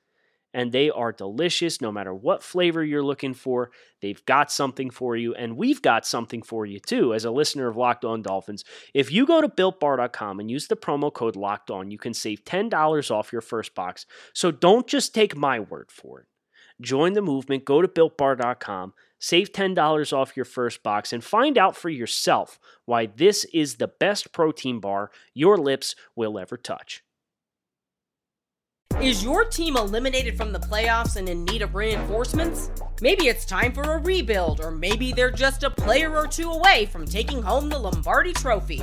and 0.56 0.72
they 0.72 0.88
are 0.88 1.12
delicious 1.12 1.82
no 1.82 1.92
matter 1.92 2.14
what 2.14 2.42
flavor 2.42 2.82
you're 2.82 3.02
looking 3.02 3.34
for. 3.34 3.70
They've 4.00 4.24
got 4.24 4.50
something 4.50 4.88
for 4.88 5.14
you, 5.14 5.34
and 5.34 5.54
we've 5.54 5.82
got 5.82 6.06
something 6.06 6.40
for 6.40 6.64
you 6.64 6.80
too 6.80 7.12
as 7.12 7.26
a 7.26 7.30
listener 7.30 7.68
of 7.68 7.76
Locked 7.76 8.06
On 8.06 8.22
Dolphins. 8.22 8.64
If 8.94 9.12
you 9.12 9.26
go 9.26 9.42
to 9.42 9.50
builtbar.com 9.50 10.40
and 10.40 10.50
use 10.50 10.66
the 10.66 10.74
promo 10.74 11.12
code 11.12 11.36
Locked 11.36 11.70
On, 11.70 11.90
you 11.90 11.98
can 11.98 12.14
save 12.14 12.42
$10 12.46 13.10
off 13.10 13.32
your 13.32 13.42
first 13.42 13.74
box. 13.74 14.06
So 14.32 14.50
don't 14.50 14.86
just 14.86 15.14
take 15.14 15.36
my 15.36 15.60
word 15.60 15.90
for 15.90 16.20
it. 16.20 16.26
Join 16.80 17.14
the 17.14 17.22
movement, 17.22 17.64
go 17.64 17.80
to 17.80 17.88
builtbar.com, 17.88 18.92
save 19.18 19.52
$10 19.52 20.12
off 20.12 20.36
your 20.36 20.44
first 20.44 20.82
box, 20.82 21.12
and 21.12 21.24
find 21.24 21.56
out 21.56 21.76
for 21.76 21.88
yourself 21.88 22.58
why 22.84 23.06
this 23.06 23.44
is 23.52 23.76
the 23.76 23.88
best 23.88 24.32
protein 24.32 24.78
bar 24.80 25.10
your 25.32 25.56
lips 25.56 25.94
will 26.14 26.38
ever 26.38 26.56
touch. 26.56 27.02
Is 29.00 29.22
your 29.22 29.44
team 29.44 29.76
eliminated 29.76 30.38
from 30.38 30.52
the 30.52 30.58
playoffs 30.58 31.16
and 31.16 31.28
in 31.28 31.44
need 31.44 31.60
of 31.60 31.74
reinforcements? 31.74 32.70
Maybe 33.02 33.28
it's 33.28 33.44
time 33.44 33.72
for 33.72 33.82
a 33.82 33.98
rebuild, 33.98 34.60
or 34.60 34.70
maybe 34.70 35.12
they're 35.12 35.30
just 35.30 35.64
a 35.64 35.70
player 35.70 36.16
or 36.16 36.26
two 36.26 36.50
away 36.50 36.86
from 36.86 37.04
taking 37.04 37.42
home 37.42 37.68
the 37.68 37.78
Lombardi 37.78 38.32
Trophy. 38.32 38.82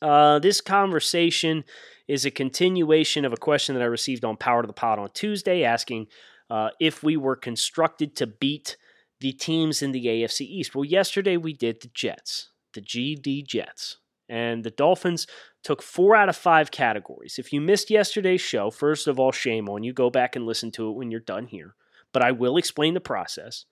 Uh, 0.00 0.38
this 0.38 0.60
conversation 0.60 1.64
is 2.08 2.24
a 2.24 2.30
continuation 2.30 3.24
of 3.24 3.32
a 3.32 3.36
question 3.36 3.74
that 3.74 3.82
I 3.82 3.86
received 3.86 4.24
on 4.24 4.36
Power 4.36 4.62
to 4.62 4.66
the 4.66 4.72
Pod 4.72 4.98
on 4.98 5.10
Tuesday, 5.14 5.64
asking 5.64 6.08
uh, 6.50 6.70
if 6.80 7.02
we 7.02 7.16
were 7.16 7.36
constructed 7.36 8.16
to 8.16 8.26
beat 8.26 8.76
the 9.20 9.32
teams 9.32 9.82
in 9.82 9.92
the 9.92 10.06
AFC 10.06 10.42
East. 10.42 10.74
Well, 10.74 10.84
yesterday 10.84 11.36
we 11.36 11.52
did 11.52 11.80
the 11.80 11.90
Jets, 11.94 12.50
the 12.74 12.80
GD 12.80 13.46
Jets. 13.46 13.98
And 14.28 14.64
the 14.64 14.70
Dolphins 14.70 15.26
took 15.62 15.82
four 15.82 16.16
out 16.16 16.28
of 16.28 16.36
five 16.36 16.70
categories. 16.70 17.38
If 17.38 17.52
you 17.52 17.60
missed 17.60 17.90
yesterday's 17.90 18.40
show, 18.40 18.70
first 18.70 19.06
of 19.06 19.20
all, 19.20 19.30
shame 19.30 19.68
on 19.68 19.82
you. 19.82 19.92
Go 19.92 20.10
back 20.10 20.34
and 20.34 20.46
listen 20.46 20.70
to 20.72 20.88
it 20.88 20.96
when 20.96 21.10
you're 21.10 21.20
done 21.20 21.46
here. 21.46 21.74
But 22.12 22.22
I 22.22 22.32
will 22.32 22.56
explain 22.56 22.94
the 22.94 23.00
process. 23.00 23.66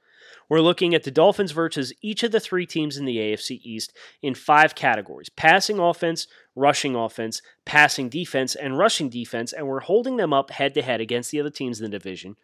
We're 0.48 0.60
looking 0.60 0.94
at 0.94 1.04
the 1.04 1.10
Dolphins 1.10 1.52
versus 1.52 1.92
each 2.02 2.22
of 2.22 2.32
the 2.32 2.40
three 2.40 2.66
teams 2.66 2.96
in 2.96 3.04
the 3.04 3.16
AFC 3.16 3.60
East 3.62 3.96
in 4.22 4.34
five 4.34 4.74
categories 4.74 5.28
passing 5.28 5.78
offense, 5.78 6.26
rushing 6.54 6.94
offense, 6.94 7.40
passing 7.64 8.08
defense, 8.08 8.54
and 8.54 8.78
rushing 8.78 9.08
defense. 9.08 9.52
And 9.52 9.66
we're 9.66 9.80
holding 9.80 10.16
them 10.16 10.32
up 10.32 10.50
head 10.50 10.74
to 10.74 10.82
head 10.82 11.00
against 11.00 11.30
the 11.30 11.40
other 11.40 11.50
teams 11.50 11.80
in 11.80 11.84
the 11.84 11.98
division, 11.98 12.36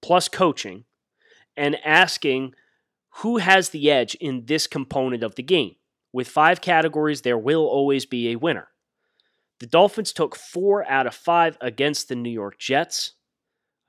plus 0.00 0.28
coaching, 0.28 0.84
and 1.56 1.76
asking 1.84 2.54
who 3.16 3.38
has 3.38 3.70
the 3.70 3.90
edge 3.90 4.14
in 4.16 4.46
this 4.46 4.66
component 4.66 5.22
of 5.22 5.34
the 5.34 5.42
game. 5.42 5.76
With 6.12 6.28
five 6.28 6.60
categories, 6.60 7.22
there 7.22 7.38
will 7.38 7.66
always 7.66 8.06
be 8.06 8.30
a 8.30 8.36
winner. 8.36 8.68
The 9.60 9.66
Dolphins 9.66 10.12
took 10.12 10.34
four 10.34 10.84
out 10.90 11.06
of 11.06 11.14
five 11.14 11.56
against 11.60 12.08
the 12.08 12.16
New 12.16 12.30
York 12.30 12.58
Jets. 12.58 13.12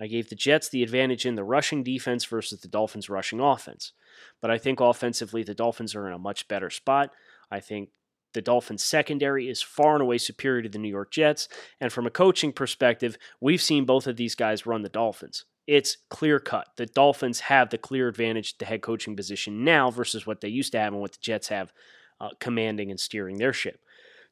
I 0.03 0.07
gave 0.07 0.27
the 0.27 0.35
Jets 0.35 0.67
the 0.67 0.83
advantage 0.83 1.25
in 1.25 1.35
the 1.35 1.45
rushing 1.45 1.81
defense 1.81 2.25
versus 2.25 2.59
the 2.59 2.67
Dolphins' 2.67 3.09
rushing 3.09 3.39
offense. 3.39 3.93
But 4.41 4.51
I 4.51 4.57
think 4.57 4.81
offensively, 4.81 5.43
the 5.43 5.55
Dolphins 5.55 5.95
are 5.95 6.05
in 6.07 6.13
a 6.13 6.19
much 6.19 6.49
better 6.49 6.69
spot. 6.69 7.11
I 7.49 7.61
think 7.61 7.89
the 8.33 8.41
Dolphins' 8.41 8.83
secondary 8.83 9.47
is 9.47 9.61
far 9.61 9.93
and 9.93 10.01
away 10.01 10.17
superior 10.17 10.63
to 10.63 10.67
the 10.67 10.77
New 10.77 10.89
York 10.89 11.11
Jets. 11.11 11.47
And 11.79 11.89
from 11.89 12.05
a 12.05 12.11
coaching 12.11 12.51
perspective, 12.51 13.17
we've 13.39 13.61
seen 13.61 13.85
both 13.85 14.05
of 14.05 14.17
these 14.17 14.35
guys 14.35 14.65
run 14.65 14.81
the 14.81 14.89
Dolphins. 14.89 15.45
It's 15.67 15.95
clear 16.09 16.37
cut. 16.37 16.67
The 16.75 16.85
Dolphins 16.85 17.39
have 17.41 17.69
the 17.69 17.77
clear 17.77 18.09
advantage 18.09 18.55
at 18.55 18.59
the 18.59 18.65
head 18.65 18.81
coaching 18.81 19.15
position 19.15 19.63
now 19.63 19.89
versus 19.89 20.27
what 20.27 20.41
they 20.41 20.49
used 20.49 20.73
to 20.73 20.79
have 20.79 20.91
and 20.91 21.01
what 21.01 21.13
the 21.13 21.19
Jets 21.21 21.47
have 21.47 21.71
uh, 22.19 22.31
commanding 22.41 22.91
and 22.91 22.99
steering 22.99 23.37
their 23.37 23.53
ship. 23.53 23.79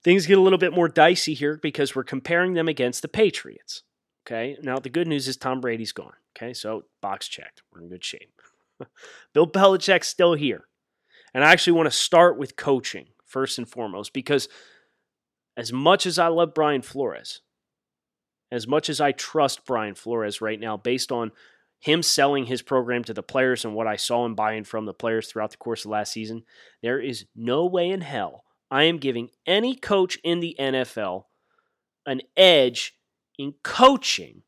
Things 0.04 0.26
get 0.26 0.38
a 0.38 0.42
little 0.42 0.60
bit 0.60 0.74
more 0.74 0.90
dicey 0.90 1.34
here 1.34 1.58
because 1.62 1.96
we're 1.96 2.04
comparing 2.04 2.56
them 2.56 2.68
against 2.68 3.04
the 3.04 3.08
Patriots. 3.08 3.84
Okay, 4.26 4.58
now 4.62 4.78
the 4.78 4.90
good 4.90 5.08
news 5.08 5.28
is 5.28 5.38
Tom 5.38 5.62
Brady's 5.62 5.92
gone. 5.92 6.14
Okay, 6.36 6.54
so 6.54 6.84
box 7.02 7.28
checked. 7.28 7.64
We're 7.72 7.82
in 7.82 7.90
good 7.90 8.04
shape. 8.04 8.42
Bill 9.34 9.48
Belichick's 9.48 10.08
still 10.08 10.34
here. 10.34 10.66
And 11.34 11.44
I 11.44 11.52
actually 11.52 11.74
want 11.74 11.88
to 11.88 11.96
start 11.96 12.38
with 12.38 12.56
coaching 12.56 13.08
first 13.26 13.58
and 13.58 13.68
foremost 13.68 14.14
because 14.14 14.50
as 15.56 15.72
much 15.72 16.06
as 16.06 16.20
I 16.20 16.28
love 16.28 16.54
Brian 16.54 16.82
Flores, 16.82 17.42
as 18.52 18.68
much 18.68 18.90
as 18.90 19.00
I 19.00 19.12
trust 19.12 19.66
Brian 19.66 19.96
Flores 19.96 20.42
right 20.42 20.60
now, 20.60 20.78
based 20.78 21.12
on 21.12 21.32
him 21.80 22.04
selling 22.04 22.46
his 22.46 22.62
program 22.62 23.04
to 23.06 23.14
the 23.14 23.24
players 23.24 23.66
and 23.66 23.74
what 23.74 23.88
I 23.88 23.96
saw 23.96 24.26
him 24.26 24.36
buying 24.36 24.64
from 24.64 24.86
the 24.86 24.94
players 24.94 25.28
throughout 25.28 25.52
the 25.52 25.58
course 25.58 25.86
of 25.86 25.92
last 25.92 26.12
season, 26.12 26.44
there 26.82 27.00
is 27.00 27.26
no 27.36 27.66
way 27.66 27.90
in 27.90 28.02
hell 28.02 28.44
I 28.70 28.84
am 28.84 28.98
giving 28.98 29.30
any 29.46 29.76
coach 29.76 30.18
in 30.24 30.40
the 30.40 30.56
NFL 30.60 31.26
an 32.06 32.22
edge 32.38 32.94
in 33.38 33.56
coaching 33.64 34.44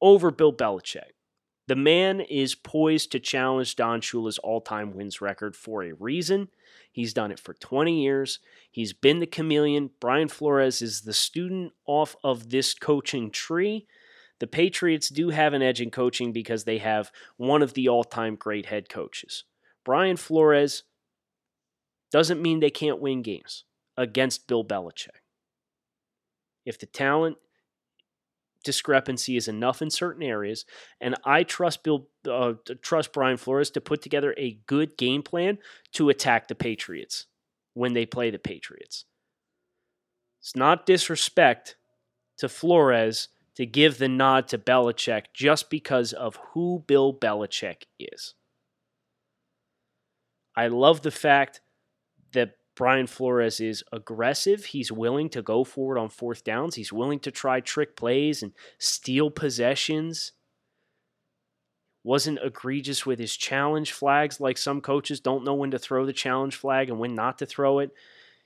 over 0.00 0.30
Bill 0.30 0.52
Belichick. 0.52 1.12
The 1.66 1.76
man 1.76 2.20
is 2.20 2.54
poised 2.54 3.12
to 3.12 3.20
challenge 3.20 3.76
Don 3.76 4.00
Shula's 4.00 4.38
all 4.38 4.60
time 4.60 4.92
wins 4.94 5.20
record 5.20 5.54
for 5.54 5.84
a 5.84 5.92
reason. 5.92 6.48
He's 6.90 7.14
done 7.14 7.30
it 7.30 7.38
for 7.38 7.54
20 7.54 8.02
years. 8.02 8.40
He's 8.70 8.92
been 8.92 9.20
the 9.20 9.26
chameleon. 9.26 9.90
Brian 10.00 10.28
Flores 10.28 10.82
is 10.82 11.02
the 11.02 11.12
student 11.12 11.72
off 11.86 12.16
of 12.24 12.50
this 12.50 12.74
coaching 12.74 13.30
tree. 13.30 13.86
The 14.40 14.48
Patriots 14.48 15.08
do 15.08 15.30
have 15.30 15.52
an 15.52 15.62
edge 15.62 15.80
in 15.80 15.90
coaching 15.90 16.32
because 16.32 16.64
they 16.64 16.78
have 16.78 17.12
one 17.36 17.62
of 17.62 17.74
the 17.74 17.88
all 17.88 18.04
time 18.04 18.34
great 18.34 18.66
head 18.66 18.88
coaches. 18.88 19.44
Brian 19.84 20.16
Flores 20.16 20.82
doesn't 22.10 22.42
mean 22.42 22.58
they 22.58 22.70
can't 22.70 23.00
win 23.00 23.22
games 23.22 23.64
against 23.96 24.48
Bill 24.48 24.64
Belichick. 24.64 25.20
If 26.64 26.78
the 26.78 26.86
talent 26.86 27.36
discrepancy 28.64 29.36
is 29.36 29.48
enough 29.48 29.82
in 29.82 29.90
certain 29.90 30.22
areas, 30.22 30.64
and 31.00 31.14
I 31.24 31.42
trust 31.42 31.82
Bill, 31.82 32.08
uh, 32.28 32.54
trust 32.82 33.12
Brian 33.12 33.36
Flores 33.36 33.70
to 33.70 33.80
put 33.80 34.02
together 34.02 34.34
a 34.36 34.60
good 34.66 34.96
game 34.96 35.22
plan 35.22 35.58
to 35.92 36.08
attack 36.08 36.48
the 36.48 36.54
Patriots 36.54 37.26
when 37.74 37.92
they 37.92 38.06
play 38.06 38.30
the 38.30 38.38
Patriots. 38.38 39.04
It's 40.40 40.56
not 40.56 40.86
disrespect 40.86 41.76
to 42.38 42.48
Flores 42.48 43.28
to 43.56 43.66
give 43.66 43.98
the 43.98 44.08
nod 44.08 44.48
to 44.48 44.58
Belichick 44.58 45.26
just 45.34 45.68
because 45.68 46.12
of 46.12 46.38
who 46.52 46.84
Bill 46.86 47.12
Belichick 47.12 47.82
is. 47.98 48.34
I 50.56 50.68
love 50.68 51.02
the 51.02 51.10
fact 51.10 51.60
that 52.32 52.54
Brian 52.80 53.06
Flores 53.06 53.60
is 53.60 53.84
aggressive. 53.92 54.64
He's 54.64 54.90
willing 54.90 55.28
to 55.28 55.42
go 55.42 55.64
forward 55.64 55.98
on 55.98 56.08
fourth 56.08 56.44
downs. 56.44 56.76
He's 56.76 56.94
willing 56.94 57.20
to 57.20 57.30
try 57.30 57.60
trick 57.60 57.94
plays 57.94 58.42
and 58.42 58.54
steal 58.78 59.30
possessions. 59.30 60.32
Wasn't 62.02 62.38
egregious 62.42 63.04
with 63.04 63.18
his 63.18 63.36
challenge 63.36 63.92
flags 63.92 64.40
like 64.40 64.56
some 64.56 64.80
coaches 64.80 65.20
don't 65.20 65.44
know 65.44 65.52
when 65.52 65.72
to 65.72 65.78
throw 65.78 66.06
the 66.06 66.14
challenge 66.14 66.56
flag 66.56 66.88
and 66.88 66.98
when 66.98 67.14
not 67.14 67.36
to 67.40 67.44
throw 67.44 67.80
it. 67.80 67.90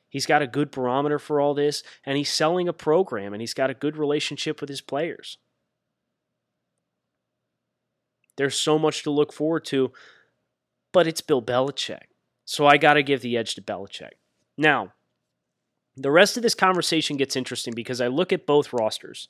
He's 0.09 0.27
got 0.27 0.43
a 0.43 0.49
good 0.49 0.73
barometer 0.73 1.21
for 1.21 1.41
all 1.41 1.55
this, 1.55 1.85
and 2.05 2.17
he's 2.17 2.29
selling 2.29 2.67
a 2.67 2.73
program, 2.73 3.35
and 3.35 3.41
he's 3.41 3.55
got 3.55 3.71
a 3.71 3.75
good 3.75 3.97
relationship 3.97 4.61
with 4.61 4.69
his 4.69 4.81
players. 4.81 5.39
There's 8.37 8.61
so 8.61 8.81
much 8.81 9.05
to 9.05 9.13
look 9.13 9.33
forward 9.33 9.65
to, 9.67 9.93
but 10.93 11.07
it's 11.07 11.21
Bill 11.21 11.41
Belichick. 11.41 12.07
So 12.45 12.67
I 12.67 12.79
got 12.79 12.95
to 12.95 13.05
give 13.05 13.21
the 13.21 13.37
edge 13.37 13.55
to 13.55 13.63
Belichick. 13.63 14.15
Now, 14.57 14.93
the 15.97 16.11
rest 16.11 16.37
of 16.37 16.43
this 16.43 16.55
conversation 16.55 17.17
gets 17.17 17.37
interesting 17.37 17.75
because 17.75 18.01
I 18.01 18.09
look 18.09 18.33
at 18.33 18.47
both 18.47 18.73
rosters. 18.73 19.29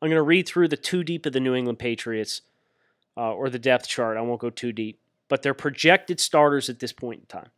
I'm 0.00 0.08
going 0.08 0.18
to 0.18 0.22
read 0.22 0.46
through 0.46 0.68
the 0.68 0.76
too 0.76 1.02
deep 1.02 1.26
of 1.26 1.32
the 1.32 1.40
New 1.40 1.54
England 1.54 1.78
Patriots 1.78 2.42
uh, 3.16 3.32
or 3.32 3.48
the 3.48 3.58
depth 3.58 3.88
chart. 3.88 4.16
I 4.16 4.20
won't 4.20 4.40
go 4.40 4.50
too 4.50 4.72
deep, 4.72 5.00
but 5.28 5.42
they're 5.42 5.54
projected 5.54 6.20
starters 6.20 6.68
at 6.68 6.78
this 6.80 6.92
point 6.92 7.20
in 7.20 7.26
time. 7.26 7.50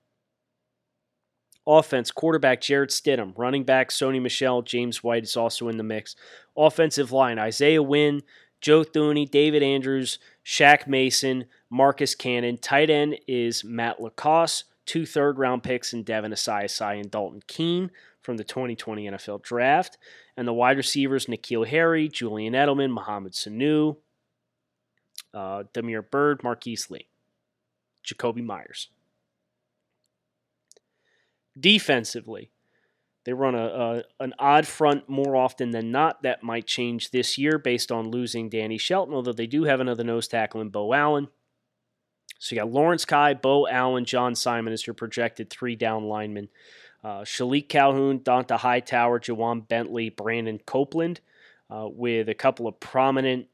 Offense, 1.66 2.12
quarterback 2.12 2.60
Jarrett 2.60 2.90
Stidham, 2.90 3.32
running 3.36 3.64
back 3.64 3.90
Sony 3.90 4.22
Michel, 4.22 4.62
James 4.62 5.02
White 5.02 5.24
is 5.24 5.36
also 5.36 5.68
in 5.68 5.76
the 5.76 5.82
mix. 5.82 6.14
Offensive 6.56 7.10
line, 7.10 7.40
Isaiah 7.40 7.82
Wynn, 7.82 8.22
Joe 8.60 8.84
Thuney, 8.84 9.28
David 9.28 9.64
Andrews, 9.64 10.20
Shaq 10.44 10.86
Mason, 10.86 11.46
Marcus 11.68 12.14
Cannon. 12.14 12.56
Tight 12.58 12.88
end 12.88 13.18
is 13.26 13.64
Matt 13.64 14.00
LaCosse, 14.00 14.64
two 14.86 15.04
third 15.04 15.38
round 15.38 15.62
picks 15.62 15.92
in 15.92 16.04
Devin 16.04 16.32
Asiasi 16.32 17.00
and 17.00 17.10
Dalton 17.10 17.42
Keene 17.46 17.90
from 18.22 18.36
the 18.36 18.44
2020 18.44 19.10
NFL 19.10 19.42
Draft. 19.42 19.98
And 20.36 20.46
the 20.46 20.52
wide 20.52 20.76
receivers, 20.76 21.26
N'Keal 21.26 21.66
Harry, 21.66 22.08
Julian 22.08 22.54
Edelman, 22.54 22.90
Mohamed 22.90 23.32
Sanu, 23.32 23.96
uh, 25.34 25.64
Damiere 25.72 26.02
Byrd, 26.02 26.42
Marquise 26.42 26.90
Lee, 26.90 27.08
Jakobi 28.06 28.44
Meyers. 28.44 28.88
Defensively, 31.58 32.50
they 33.24 33.32
run 33.32 33.54
a, 33.54 33.66
a, 33.66 34.02
an 34.20 34.34
odd 34.38 34.66
front 34.66 35.08
more 35.08 35.34
often 35.34 35.70
than 35.70 35.90
not. 35.90 36.22
That 36.22 36.42
might 36.42 36.66
change 36.66 37.10
this 37.10 37.36
year 37.36 37.58
based 37.58 37.90
on 37.90 38.10
losing 38.10 38.48
Danny 38.48 38.78
Shelton, 38.78 39.14
although 39.14 39.32
they 39.32 39.46
do 39.46 39.64
have 39.64 39.80
another 39.80 40.04
nose 40.04 40.28
tackle 40.28 40.60
in 40.60 40.68
Beau 40.68 40.92
Allen. 40.92 41.28
So 42.38 42.54
you 42.54 42.60
got 42.60 42.70
Lawrence 42.70 43.04
Guy, 43.04 43.34
Beau 43.34 43.66
Allen, 43.66 44.04
John 44.04 44.34
Simon 44.34 44.72
as 44.72 44.86
your 44.86 44.94
projected 44.94 45.50
three 45.50 45.76
down 45.76 46.04
linemen. 46.04 46.48
Uh, 47.02 47.20
Shilique 47.20 47.68
Calhoun, 47.68 48.20
Dont'a 48.20 48.58
Hightower, 48.58 49.20
Ja'Whaun 49.20 49.66
Bentley, 49.68 50.10
Brandon 50.10 50.58
Copeland, 50.66 51.20
uh, 51.70 51.86
with 51.88 52.28
a 52.28 52.34
couple 52.34 52.66
of 52.66 52.80
prominent 52.80 53.46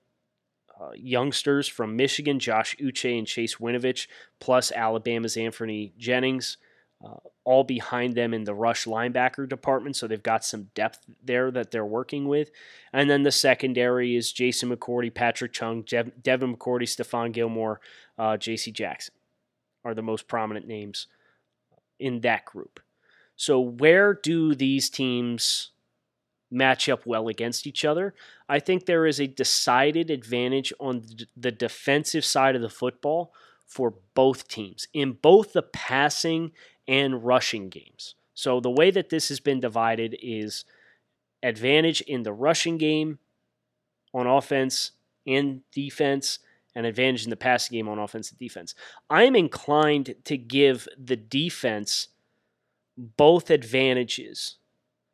uh, 0.81 0.93
youngsters 0.95 1.69
from 1.69 1.97
Michigan, 1.97 2.39
Josh 2.39 2.75
Uche 2.81 3.19
and 3.19 3.27
Chase 3.27 3.57
Winovich, 3.57 4.07
plus 4.41 4.73
Alabama's 4.73 5.37
Anfernee 5.37 5.93
Jennings, 5.99 6.57
uh, 7.05 7.17
all 7.45 7.65
behind 7.65 8.15
them 8.15 8.33
in 8.33 8.45
the 8.45 8.55
rush 8.55 8.85
linebacker 8.85 9.49
department. 9.49 9.97
So 9.97 10.07
they've 10.07 10.23
got 10.23 10.45
some 10.45 10.71
depth 10.75 11.01
there 11.23 11.51
that 11.51 11.71
they're 11.73 11.85
working 11.85 12.29
with. 12.29 12.51
And 12.93 13.11
then 13.11 13.23
the 13.23 13.33
secondary 13.33 14.17
is 14.17 14.33
Jason 14.33 14.75
McCourty, 14.75 15.13
Patrick 15.13 15.53
Chung, 15.53 15.83
Dev- 15.83 16.23
Devin 16.23 16.57
McCourty, 16.57 16.85
Stephon 16.85 17.33
Gilmore, 17.33 17.81
uh, 18.23 18.37
J.C. 18.37 18.71
Jackson 18.71 19.15
are 19.85 19.95
the 19.95 20.03
most 20.03 20.29
prominent 20.29 20.69
names 20.69 21.09
in 21.99 22.21
that 22.21 22.45
group. 22.45 22.79
So 23.35 23.59
where 23.59 24.15
do 24.15 24.55
these 24.55 24.89
teams 24.89 25.71
match 26.49 26.89
up 26.89 27.05
well 27.05 27.27
against 27.27 27.67
each 27.67 27.85
other? 27.85 28.15
I 28.49 28.61
think 28.61 28.87
there 28.87 29.07
is 29.07 29.19
a 29.19 29.27
decided 29.27 30.09
advantage 30.09 30.73
on 30.79 31.03
the 31.37 31.51
defensive 31.51 32.25
side 32.25 32.55
of 32.55 32.63
the 32.63 32.69
football 32.69 33.33
for 33.67 33.95
both 34.15 34.47
teams 34.47 34.87
in 34.95 35.15
both 35.21 35.53
the 35.53 35.63
passing 35.63 36.53
and 36.87 37.25
rushing 37.25 37.71
games. 37.71 38.15
So 38.35 38.61
the 38.61 38.71
way 38.71 38.93
that 38.93 39.11
this 39.11 39.31
has 39.31 39.41
been 39.41 39.59
divided 39.59 40.17
is 40.23 40.65
advantage 41.43 42.03
in 42.03 42.23
the 42.23 42.33
rushing 42.33 42.79
game 42.79 43.19
on 44.15 44.29
offense 44.29 44.93
and 45.27 45.63
defense, 45.73 46.39
and 46.75 46.87
advantage 46.87 47.25
in 47.25 47.31
the 47.31 47.37
passing 47.37 47.77
game 47.77 47.89
on 47.89 47.99
offense 47.99 48.31
and 48.31 48.39
defense. 48.39 48.75
I 49.11 49.25
am 49.25 49.37
inclined 49.37 50.15
to 50.25 50.37
give 50.37 50.89
the 50.99 51.17
defense 51.17 52.09
both 52.97 53.51
advantages. 53.51 54.57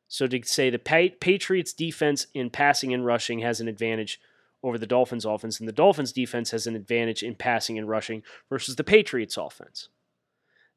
So 0.08 0.26
to 0.26 0.40
say 0.44 0.70
the 0.70 0.78
Patriots 0.78 1.72
defense 1.72 2.26
in 2.32 2.50
passing 2.50 2.94
and 2.94 3.04
rushing 3.04 3.40
has 3.40 3.60
an 3.60 3.68
advantage 3.68 4.20
over 4.62 4.78
the 4.78 4.86
Dolphins 4.86 5.24
offense, 5.24 5.60
and 5.60 5.68
the 5.68 5.72
Dolphins 5.72 6.12
defense 6.12 6.50
has 6.50 6.66
an 6.66 6.74
advantage 6.74 7.22
in 7.22 7.34
passing 7.34 7.78
and 7.78 7.88
rushing 7.88 8.22
versus 8.48 8.76
the 8.76 8.84
Patriots 8.84 9.36
offense. 9.36 9.88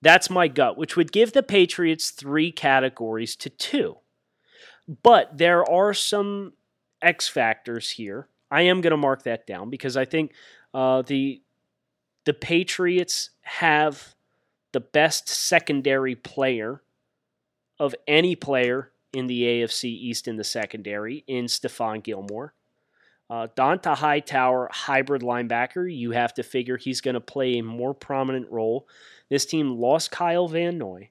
That's 0.02 0.30
my 0.30 0.48
gut, 0.48 0.78
which 0.78 0.96
would 0.96 1.12
give 1.12 1.34
the 1.34 1.44
Patriots 1.44 2.12
three 2.12 2.52
categories 2.52 3.36
to 3.38 3.50
two. 3.50 3.98
But 5.02 5.38
there 5.38 5.68
are 5.70 5.94
some 5.94 6.54
X 7.02 7.28
factors 7.28 7.92
here. 7.92 8.28
I 8.50 8.64
am 8.64 8.82
going 8.82 8.92
to 8.92 8.98
mark 8.98 9.24
that 9.24 9.48
down 9.48 9.70
because 9.70 9.96
I 9.96 10.06
think 10.06 10.34
uh, 10.74 11.02
the 11.02 11.42
the 12.26 12.34
Patriots 12.34 13.32
have 13.42 14.16
the 14.74 14.80
best 14.80 15.28
secondary 15.28 16.16
player 16.16 16.82
of 17.80 17.96
any 18.08 18.36
player 18.36 18.92
in 19.12 19.28
the 19.28 19.42
AFC 19.42 19.86
East 19.86 20.28
in 20.28 20.38
the 20.38 20.44
secondary 20.44 21.24
in 21.28 21.46
Stephon 21.46 22.04
Gilmore. 22.04 22.54
Uh, 23.30 23.48
Dont'a 23.56 23.96
Hightower, 23.96 24.70
hybrid 24.72 25.22
linebacker, 25.22 25.94
you 25.94 26.12
have 26.12 26.34
to 26.36 26.44
figure 26.44 26.78
he's 26.78 27.02
going 27.02 27.14
to 27.16 27.22
play 27.22 27.58
a 27.58 27.64
more 27.64 27.94
prominent 27.94 28.50
role 28.52 28.88
this 29.32 29.46
team 29.46 29.80
lost 29.80 30.12
Kyle 30.12 30.50
Van 30.50 30.78
Noy. 30.78 31.10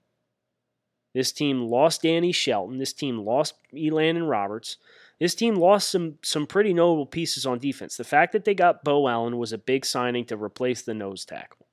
This 1.15 1.33
team 1.33 1.63
lost 1.63 2.03
Danny 2.03 2.33
Shelton. 2.33 2.77
This 2.77 2.93
team 2.93 3.25
lost 3.25 3.55
Elandon 3.73 4.29
Roberts. 4.29 4.77
This 5.21 5.35
team 5.35 5.55
lost 5.55 5.91
some 5.91 6.19
some 6.23 6.47
pretty 6.47 6.73
notable 6.73 7.07
pieces 7.07 7.47
on 7.47 7.59
defense. 7.59 7.97
The 7.97 8.05
fact 8.05 8.33
that 8.33 8.45
they 8.45 8.55
got 8.55 8.83
Beau 8.83 9.07
Allen 9.07 9.37
was 9.37 9.53
a 9.53 9.59
big 9.59 9.85
signing 9.85 10.25
to 10.27 10.37
replace 10.37 10.83
the 10.83 10.95
nose 10.95 11.25
tackle. 11.25 11.67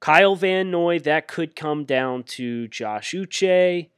Kyle 0.00 0.36
Van 0.36 0.70
Noy, 0.70 0.98
that 0.98 1.28
could 1.28 1.56
come 1.56 1.84
down 1.84 2.24
to 2.24 2.68
Josh 2.68 3.12
Uche, 3.12 3.88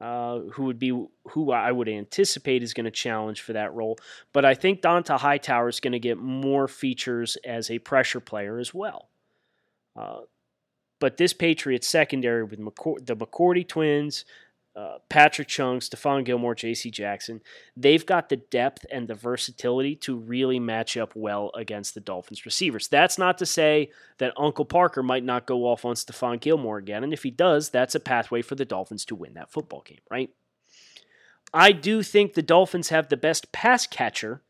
uh, 0.00 0.38
who 0.54 0.64
would 0.64 0.78
be 0.78 0.88
who 1.28 1.52
I 1.52 1.70
would 1.70 1.88
anticipate 1.88 2.62
is 2.62 2.74
going 2.74 2.84
to 2.84 2.90
challenge 2.90 3.42
for 3.42 3.52
that 3.52 3.72
role. 3.74 3.98
But 4.32 4.44
I 4.44 4.54
think 4.54 4.80
Dont'a 4.80 5.18
Hightower 5.18 5.68
is 5.68 5.78
going 5.78 5.92
to 5.92 6.00
get 6.00 6.18
more 6.18 6.66
features 6.66 7.36
as 7.44 7.70
a 7.70 7.78
pressure 7.78 8.20
player 8.20 8.58
as 8.58 8.74
well. 8.74 9.08
Uh, 9.94 10.20
but 10.98 11.16
this 11.18 11.32
Patriots 11.32 11.86
secondary 11.86 12.42
with 12.42 12.58
McCour- 12.58 13.04
the 13.04 13.16
McCourty 13.16 13.66
twins, 13.68 14.24
uh, 14.76 14.98
Patrick 15.08 15.48
Chung, 15.48 15.80
Stephon 15.80 16.24
Gilmore, 16.24 16.54
J.C. 16.54 16.90
Jackson, 16.90 17.40
they've 17.76 18.04
got 18.04 18.28
the 18.28 18.36
depth 18.36 18.84
and 18.92 19.08
the 19.08 19.14
versatility 19.14 19.96
to 19.96 20.16
really 20.16 20.60
match 20.60 20.96
up 20.96 21.12
well 21.14 21.50
against 21.54 21.94
the 21.94 22.00
Dolphins 22.00 22.44
receivers. 22.44 22.86
That's 22.86 23.16
not 23.16 23.38
to 23.38 23.46
say 23.46 23.90
that 24.18 24.34
Uncle 24.36 24.66
Parker 24.66 25.02
might 25.02 25.24
not 25.24 25.46
go 25.46 25.64
off 25.64 25.84
on 25.86 25.94
Stephon 25.94 26.40
Gilmore 26.40 26.76
again, 26.76 27.02
and 27.02 27.14
if 27.14 27.22
he 27.22 27.30
does, 27.30 27.70
that's 27.70 27.94
a 27.94 28.00
pathway 28.00 28.42
for 28.42 28.54
the 28.54 28.66
Dolphins 28.66 29.06
to 29.06 29.14
win 29.14 29.34
that 29.34 29.50
football 29.50 29.82
game, 29.82 30.00
right? 30.10 30.30
I 31.54 31.72
do 31.72 32.02
think 32.02 32.34
the 32.34 32.42
Dolphins 32.42 32.90
have 32.90 33.08
the 33.08 33.16
best 33.16 33.52
pass 33.52 33.86
catcher 33.86 34.42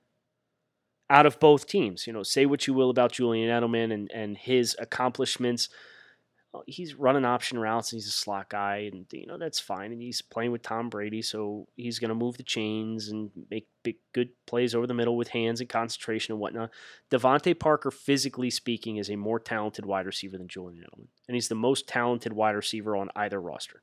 out 1.09 1.27
of 1.27 1.39
both 1.39 1.67
teams. 1.67 2.07
You 2.07 2.13
know, 2.13 2.23
say 2.23 2.47
what 2.47 2.67
you 2.67 2.75
will 2.75 2.91
about 2.91 3.13
Julian 3.13 3.49
Edelman 3.49 3.93
and, 3.93 4.11
and 4.13 4.37
his 4.37 4.75
accomplishments. 4.79 5.69
Uh, 6.57 6.63
he's 6.67 6.95
running 6.95 7.25
option 7.25 7.59
routes 7.59 7.93
and 7.93 7.99
he's 7.99 8.09
a 8.09 8.13
slot 8.13 8.49
guy, 8.49 8.91
and 8.93 9.07
you 9.13 9.27
know 9.27 9.39
that's 9.39 9.61
fine. 9.61 9.93
And 9.93 10.01
he's 10.01 10.23
playing 10.23 10.53
with 10.53 10.63
Tom 10.63 10.89
Brady, 10.89 11.23
so 11.23 11.67
he's 11.77 11.99
going 11.99 12.09
to 12.09 12.15
move 12.15 12.37
the 12.37 12.43
chains 12.43 13.09
and 13.09 13.31
make 13.51 13.67
big, 13.83 13.97
good 14.13 14.31
plays 14.47 14.75
over 14.75 14.87
the 14.87 14.95
middle 14.95 15.17
with 15.17 15.29
hands 15.29 15.61
and 15.61 15.69
concentration 15.69 16.33
and 16.33 16.41
whatnot. 16.41 16.71
DeVante 17.11 17.59
Parker, 17.59 17.91
physically 17.91 18.51
speaking, 18.51 18.97
is 18.97 19.11
a 19.11 19.17
more 19.17 19.39
talented 19.39 19.87
wide 19.87 20.07
receiver 20.07 20.39
than 20.39 20.49
Julian 20.49 20.85
Edelman, 20.85 21.09
and 21.29 21.35
he's 21.35 21.49
the 21.49 21.55
most 21.55 21.89
talented 21.89 22.33
wide 22.33 22.57
receiver 22.57 22.97
on 22.97 23.11
either 23.17 23.41
roster. 23.41 23.83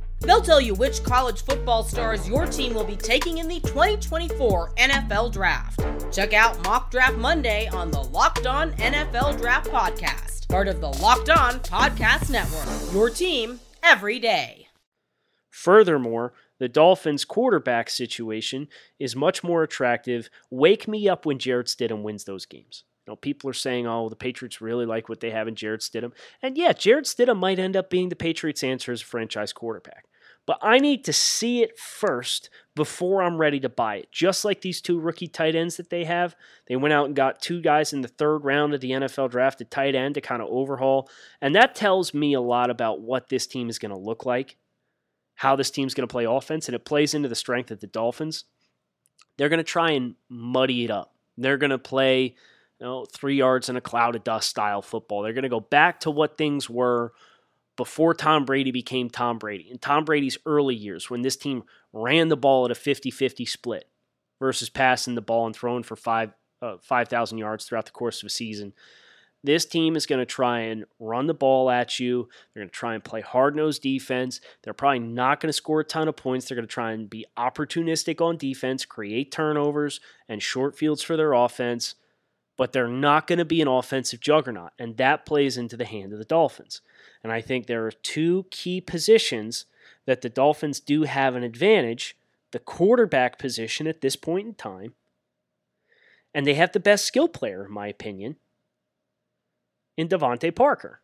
They'll 0.21 0.41
tell 0.41 0.61
you 0.61 0.73
which 0.73 1.03
college 1.03 1.43
football 1.43 1.83
stars 1.83 2.27
your 2.27 2.45
team 2.45 2.73
will 2.73 2.83
be 2.83 2.95
taking 2.95 3.39
in 3.39 3.47
the 3.47 3.59
2024 3.61 4.73
NFL 4.75 5.31
Draft. 5.31 5.83
Check 6.11 6.33
out 6.33 6.63
Mock 6.63 6.91
Draft 6.91 7.17
Monday 7.17 7.67
on 7.67 7.91
the 7.91 8.03
Locked 8.03 8.45
On 8.45 8.71
NFL 8.73 9.39
Draft 9.39 9.69
Podcast 9.69 10.31
part 10.51 10.67
of 10.67 10.81
the 10.81 10.89
Locked 11.01 11.29
On 11.29 11.61
Podcast 11.61 12.29
Network. 12.29 12.93
Your 12.93 13.09
team 13.09 13.61
every 13.81 14.19
day. 14.19 14.67
Furthermore, 15.49 16.33
the 16.59 16.67
Dolphins' 16.67 17.23
quarterback 17.23 17.89
situation 17.89 18.67
is 18.99 19.15
much 19.15 19.45
more 19.45 19.63
attractive. 19.63 20.29
Wake 20.49 20.89
me 20.89 21.07
up 21.07 21.25
when 21.25 21.39
Jarrett 21.39 21.67
Stidham 21.67 22.01
wins 22.01 22.25
those 22.25 22.45
games. 22.45 22.83
You 23.07 23.11
know, 23.11 23.15
people 23.15 23.49
are 23.49 23.53
saying, 23.53 23.87
"Oh, 23.87 24.09
the 24.09 24.17
Patriots 24.17 24.59
really 24.59 24.85
like 24.85 25.07
what 25.07 25.21
they 25.21 25.31
have 25.31 25.47
in 25.47 25.55
Jarrett 25.55 25.81
Stidham," 25.81 26.11
and 26.41 26.57
yeah, 26.57 26.73
Jarrett 26.73 27.05
Stidham 27.05 27.37
might 27.39 27.57
end 27.57 27.77
up 27.77 27.89
being 27.89 28.09
the 28.09 28.15
Patriots' 28.17 28.61
answer 28.61 28.91
as 28.91 29.01
a 29.01 29.05
franchise 29.05 29.53
quarterback. 29.53 30.05
But 30.45 30.59
I 30.61 30.79
need 30.79 31.05
to 31.05 31.13
see 31.13 31.61
it 31.61 31.77
first 31.77 32.49
before 32.75 33.21
I'm 33.21 33.37
ready 33.37 33.59
to 33.59 33.69
buy 33.69 33.97
it. 33.97 34.11
Just 34.11 34.43
like 34.43 34.61
these 34.61 34.81
two 34.81 34.99
rookie 34.99 35.27
tight 35.27 35.55
ends 35.55 35.77
that 35.77 35.89
they 35.89 36.05
have, 36.05 36.35
they 36.67 36.75
went 36.75 36.93
out 36.93 37.05
and 37.05 37.15
got 37.15 37.41
two 37.41 37.61
guys 37.61 37.93
in 37.93 38.01
the 38.01 38.07
third 38.07 38.39
round 38.39 38.73
of 38.73 38.81
the 38.81 38.91
NFL 38.91 39.31
draft 39.31 39.61
at 39.61 39.69
tight 39.69 39.93
end 39.93 40.15
to 40.15 40.21
kind 40.21 40.41
of 40.41 40.47
overhaul. 40.49 41.09
And 41.41 41.53
that 41.55 41.75
tells 41.75 42.13
me 42.13 42.33
a 42.33 42.41
lot 42.41 42.69
about 42.69 43.01
what 43.01 43.29
this 43.29 43.45
team 43.45 43.69
is 43.69 43.77
going 43.77 43.91
to 43.91 43.97
look 43.97 44.25
like, 44.25 44.57
how 45.35 45.55
this 45.55 45.71
team's 45.71 45.93
going 45.93 46.07
to 46.07 46.11
play 46.11 46.25
offense, 46.25 46.67
and 46.67 46.75
it 46.75 46.85
plays 46.85 47.13
into 47.13 47.29
the 47.29 47.35
strength 47.35 47.69
of 47.69 47.79
the 47.79 47.87
Dolphins. 47.87 48.45
They're 49.37 49.49
going 49.49 49.57
to 49.57 49.63
try 49.63 49.91
and 49.91 50.15
muddy 50.27 50.85
it 50.85 50.91
up. 50.91 51.13
They're 51.37 51.57
going 51.57 51.71
to 51.71 51.77
play 51.77 52.35
you 52.79 52.85
know, 52.87 53.05
three 53.05 53.35
yards 53.35 53.69
in 53.69 53.75
a 53.75 53.81
cloud 53.81 54.15
of 54.15 54.23
dust 54.23 54.49
style 54.49 54.81
football. 54.81 55.21
They're 55.21 55.33
going 55.33 55.43
to 55.43 55.49
go 55.49 55.59
back 55.59 55.99
to 56.01 56.11
what 56.11 56.37
things 56.37 56.69
were 56.69 57.13
before 57.81 58.13
Tom 58.13 58.45
Brady 58.45 58.69
became 58.69 59.09
Tom 59.09 59.39
Brady. 59.39 59.67
In 59.71 59.79
Tom 59.79 60.05
Brady's 60.05 60.37
early 60.45 60.75
years, 60.75 61.09
when 61.09 61.23
this 61.23 61.35
team 61.35 61.63
ran 61.91 62.27
the 62.27 62.37
ball 62.37 62.63
at 62.65 62.69
a 62.69 62.75
50 62.75 63.09
50 63.09 63.43
split 63.43 63.89
versus 64.39 64.69
passing 64.69 65.15
the 65.15 65.21
ball 65.21 65.47
and 65.47 65.55
throwing 65.55 65.81
for 65.81 65.95
five, 65.95 66.31
uh, 66.61 66.77
5,000 66.79 67.39
yards 67.39 67.65
throughout 67.65 67.87
the 67.87 67.91
course 67.91 68.21
of 68.21 68.27
a 68.27 68.29
season, 68.29 68.73
this 69.43 69.65
team 69.65 69.95
is 69.95 70.05
going 70.05 70.19
to 70.19 70.27
try 70.27 70.59
and 70.59 70.85
run 70.99 71.25
the 71.25 71.33
ball 71.33 71.71
at 71.71 71.99
you. 71.99 72.29
They're 72.53 72.61
going 72.61 72.69
to 72.69 72.71
try 72.71 72.93
and 72.93 73.03
play 73.03 73.21
hard 73.21 73.55
nosed 73.55 73.81
defense. 73.81 74.41
They're 74.61 74.75
probably 74.75 74.99
not 74.99 75.39
going 75.39 75.49
to 75.49 75.53
score 75.53 75.79
a 75.79 75.83
ton 75.83 76.07
of 76.07 76.15
points. 76.15 76.47
They're 76.47 76.55
going 76.57 76.67
to 76.67 76.71
try 76.71 76.91
and 76.91 77.09
be 77.09 77.25
opportunistic 77.35 78.21
on 78.21 78.37
defense, 78.37 78.85
create 78.85 79.31
turnovers 79.31 79.99
and 80.29 80.43
short 80.43 80.77
fields 80.77 81.01
for 81.01 81.17
their 81.17 81.33
offense, 81.33 81.95
but 82.61 82.73
they're 82.73 82.87
not 82.87 83.25
going 83.25 83.39
to 83.39 83.43
be 83.43 83.59
an 83.59 83.67
offensive 83.67 84.19
juggernaut. 84.19 84.69
And 84.77 84.95
that 84.97 85.25
plays 85.25 85.57
into 85.57 85.75
the 85.75 85.83
hand 85.83 86.13
of 86.13 86.19
the 86.19 86.25
Dolphins. 86.25 86.81
And 87.23 87.33
I 87.33 87.41
think 87.41 87.65
there 87.65 87.87
are 87.87 87.91
two 87.91 88.45
key 88.51 88.79
positions 88.79 89.65
that 90.05 90.21
the 90.21 90.29
Dolphins 90.29 90.79
do 90.79 91.01
have 91.01 91.33
an 91.33 91.41
advantage 91.41 92.15
the 92.51 92.59
quarterback 92.59 93.39
position 93.39 93.87
at 93.87 94.01
this 94.01 94.15
point 94.15 94.45
in 94.45 94.53
time. 94.53 94.93
And 96.35 96.45
they 96.45 96.53
have 96.53 96.71
the 96.71 96.79
best 96.79 97.05
skill 97.05 97.27
player, 97.27 97.65
in 97.65 97.71
my 97.71 97.87
opinion, 97.87 98.35
in 99.97 100.07
DeVante 100.07 100.55
Parker. 100.55 101.01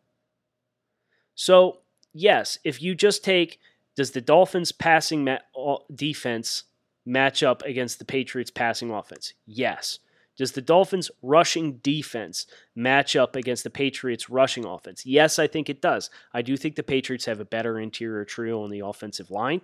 So, 1.33 1.79
yes, 2.13 2.59
if 2.63 2.83
you 2.83 2.93
just 2.93 3.23
take 3.23 3.59
does 3.95 4.11
the 4.11 4.21
Dolphins 4.21 4.71
passing 4.71 5.23
ma- 5.23 5.77
defense 5.91 6.65
match 7.03 7.41
up 7.41 7.63
against 7.63 7.97
the 7.97 8.05
Patriots 8.05 8.51
passing 8.51 8.91
offense? 8.91 9.33
Yes. 9.47 9.97
Does 10.37 10.51
the 10.51 10.61
Dolphins' 10.61 11.09
rushing 11.21 11.77
defense 11.77 12.45
match 12.75 13.15
up 13.15 13.35
against 13.35 13.63
the 13.63 13.69
Patriots' 13.69 14.29
rushing 14.29 14.65
offense? 14.65 15.05
Yes, 15.05 15.39
I 15.39 15.47
think 15.47 15.69
it 15.69 15.81
does. 15.81 16.09
I 16.31 16.43
do 16.43 16.55
think 16.55 16.75
the 16.75 16.83
Patriots 16.83 17.25
have 17.25 17.39
a 17.39 17.45
better 17.45 17.79
interior 17.79 18.23
trio 18.23 18.61
on 18.61 18.69
the 18.69 18.81
offensive 18.81 19.31
line 19.31 19.61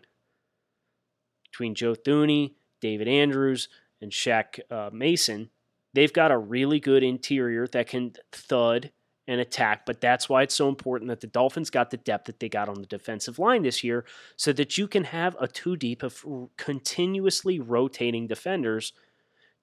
between 1.44 1.76
Joe 1.76 1.94
Thuney, 1.94 2.56
David 2.82 3.08
Andrews, 3.08 3.70
and 4.02 4.12
Shaq 4.12 4.60
uh, 4.72 4.90
Mason. 4.92 5.52
They've 5.94 6.12
got 6.12 6.32
a 6.32 6.38
really 6.38 6.80
good 6.80 7.04
interior 7.04 7.68
that 7.68 7.88
can 7.88 8.14
thud 8.32 8.92
and 9.28 9.40
attack, 9.40 9.86
but 9.86 10.02
that's 10.02 10.28
why 10.28 10.42
it's 10.42 10.56
so 10.56 10.68
important 10.68 11.10
that 11.10 11.22
the 11.22 11.28
Dolphins 11.28 11.70
got 11.70 11.92
the 11.92 11.98
depth 11.98 12.26
that 12.26 12.40
they 12.40 12.50
got 12.50 12.68
on 12.68 12.82
the 12.82 12.88
defensive 12.88 13.40
line 13.40 13.62
this 13.62 13.84
year 13.84 14.04
so 14.36 14.52
that 14.54 14.78
you 14.78 14.88
can 14.88 15.06
have 15.06 15.38
a 15.40 15.48
two 15.48 15.78
deep 15.78 16.04
of 16.04 16.26
continuously 16.58 17.60
rotating 17.60 18.28
defenders 18.28 18.92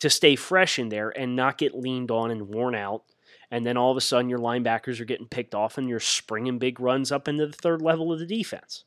to 0.01 0.11
stay 0.11 0.37
fresh 0.37 0.79
in 0.79 0.89
there 0.89 1.11
and 1.11 1.37
not 1.37 1.59
get 1.59 1.79
leaned 1.79 2.11
on 2.11 2.31
and 2.31 2.49
worn 2.49 2.75
out. 2.75 3.05
And 3.51 3.67
then 3.67 3.77
all 3.77 3.91
of 3.91 3.97
a 3.97 4.01
sudden, 4.01 4.31
your 4.31 4.39
linebackers 4.39 5.01
are 5.01 5.05
getting 5.05 5.29
picked 5.29 5.55
off 5.55 5.79
and 5.79 5.89
you're 5.89 6.01
springing 6.01 6.59
big 6.59 6.81
runs 6.81 7.11
up 7.13 7.29
into 7.29 7.47
the 7.47 7.53
third 7.53 7.83
level 7.83 8.13
of 8.13 8.19
the 8.19 8.27
defense. 8.27 8.85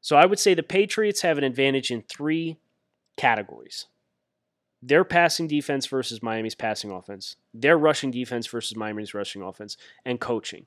So 0.00 0.16
I 0.16 0.26
would 0.26 0.38
say 0.38 0.54
the 0.54 0.62
Patriots 0.62 1.22
have 1.22 1.38
an 1.38 1.44
advantage 1.44 1.90
in 1.90 2.02
three 2.02 2.58
categories 3.16 3.86
their 4.82 5.04
passing 5.04 5.48
defense 5.48 5.86
versus 5.86 6.22
Miami's 6.22 6.54
passing 6.54 6.92
offense, 6.92 7.34
their 7.52 7.76
rushing 7.76 8.12
defense 8.12 8.46
versus 8.46 8.76
Miami's 8.76 9.14
rushing 9.14 9.42
offense, 9.42 9.76
and 10.04 10.20
coaching. 10.20 10.66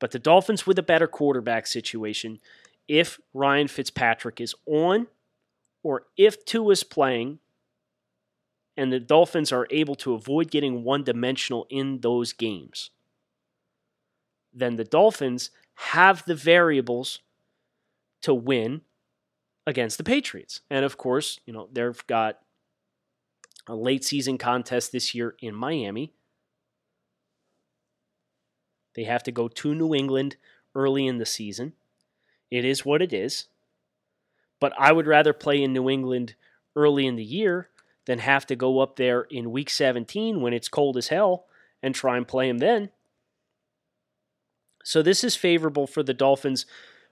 But 0.00 0.10
the 0.10 0.18
Dolphins 0.18 0.66
with 0.66 0.78
a 0.78 0.82
better 0.82 1.06
quarterback 1.06 1.66
situation, 1.66 2.40
if 2.88 3.20
Ryan 3.32 3.68
Fitzpatrick 3.68 4.40
is 4.40 4.54
on 4.66 5.06
or 5.82 6.04
if 6.16 6.44
Tua 6.44 6.72
is 6.72 6.84
playing 6.84 7.38
and 8.76 8.92
the 8.92 9.00
Dolphins 9.00 9.52
are 9.52 9.66
able 9.70 9.94
to 9.96 10.14
avoid 10.14 10.50
getting 10.50 10.84
one 10.84 11.04
dimensional 11.04 11.66
in 11.70 12.00
those 12.00 12.32
games, 12.32 12.90
then 14.52 14.76
the 14.76 14.84
Dolphins 14.84 15.50
have 15.74 16.24
the 16.26 16.34
variables 16.34 17.20
to 18.22 18.34
win 18.34 18.82
against 19.66 19.98
the 19.98 20.04
Patriots. 20.04 20.60
And 20.70 20.84
of 20.84 20.96
course, 20.96 21.40
you 21.46 21.52
know, 21.52 21.68
they've 21.72 22.06
got 22.06 22.38
a 23.66 23.74
late 23.74 24.04
season 24.04 24.38
contest 24.38 24.92
this 24.92 25.14
year 25.14 25.34
in 25.40 25.54
Miami. 25.54 26.12
They 28.94 29.04
have 29.04 29.22
to 29.24 29.32
go 29.32 29.48
to 29.48 29.74
New 29.74 29.94
England 29.94 30.36
early 30.74 31.06
in 31.06 31.18
the 31.18 31.26
season. 31.26 31.72
It 32.50 32.64
is 32.64 32.84
what 32.84 33.00
it 33.00 33.12
is. 33.12 33.46
But 34.62 34.74
I 34.78 34.92
would 34.92 35.08
rather 35.08 35.32
play 35.32 35.60
in 35.60 35.72
New 35.72 35.90
England 35.90 36.36
early 36.76 37.04
in 37.04 37.16
the 37.16 37.24
year 37.24 37.68
than 38.06 38.20
have 38.20 38.46
to 38.46 38.54
go 38.54 38.78
up 38.78 38.94
there 38.94 39.22
in 39.22 39.50
week 39.50 39.68
17 39.68 40.40
when 40.40 40.52
it's 40.52 40.68
cold 40.68 40.96
as 40.96 41.08
hell 41.08 41.46
and 41.82 41.92
try 41.92 42.16
and 42.16 42.28
play 42.28 42.46
them 42.46 42.58
then. 42.58 42.90
So 44.84 45.02
this 45.02 45.24
is 45.24 45.34
favorable 45.34 45.88
for 45.88 46.04
the 46.04 46.14
Dolphins 46.14 46.64